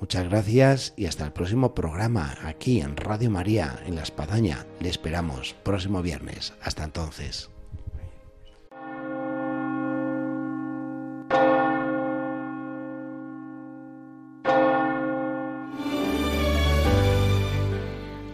Muchas 0.03 0.27
gracias 0.27 0.93
y 0.97 1.05
hasta 1.05 1.23
el 1.23 1.31
próximo 1.31 1.73
programa 1.73 2.37
aquí 2.43 2.81
en 2.81 2.97
Radio 2.97 3.29
María, 3.29 3.79
en 3.85 3.95
La 3.95 4.03
Espadaña. 4.03 4.65
Le 4.81 4.89
esperamos 4.89 5.55
próximo 5.63 6.01
viernes. 6.01 6.53
Hasta 6.61 6.83
entonces. 6.83 7.49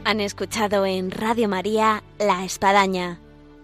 Han 0.05 0.21
escuchado 0.21 0.87
en 0.87 1.11
Radio 1.11 1.47
María 1.47 2.01
La 2.17 2.45
Espadaña, 2.45 3.19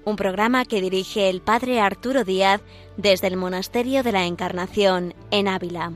un 0.05 0.15
programa 0.15 0.65
que 0.65 0.79
dirige 0.79 1.31
el 1.31 1.41
Padre 1.41 1.79
Arturo 1.79 2.23
Díaz 2.23 2.61
desde 2.97 3.25
el 3.25 3.35
Monasterio 3.35 4.03
de 4.03 4.11
la 4.11 4.27
Encarnación 4.27 5.15
en 5.31 5.47
Ávila. 5.47 5.93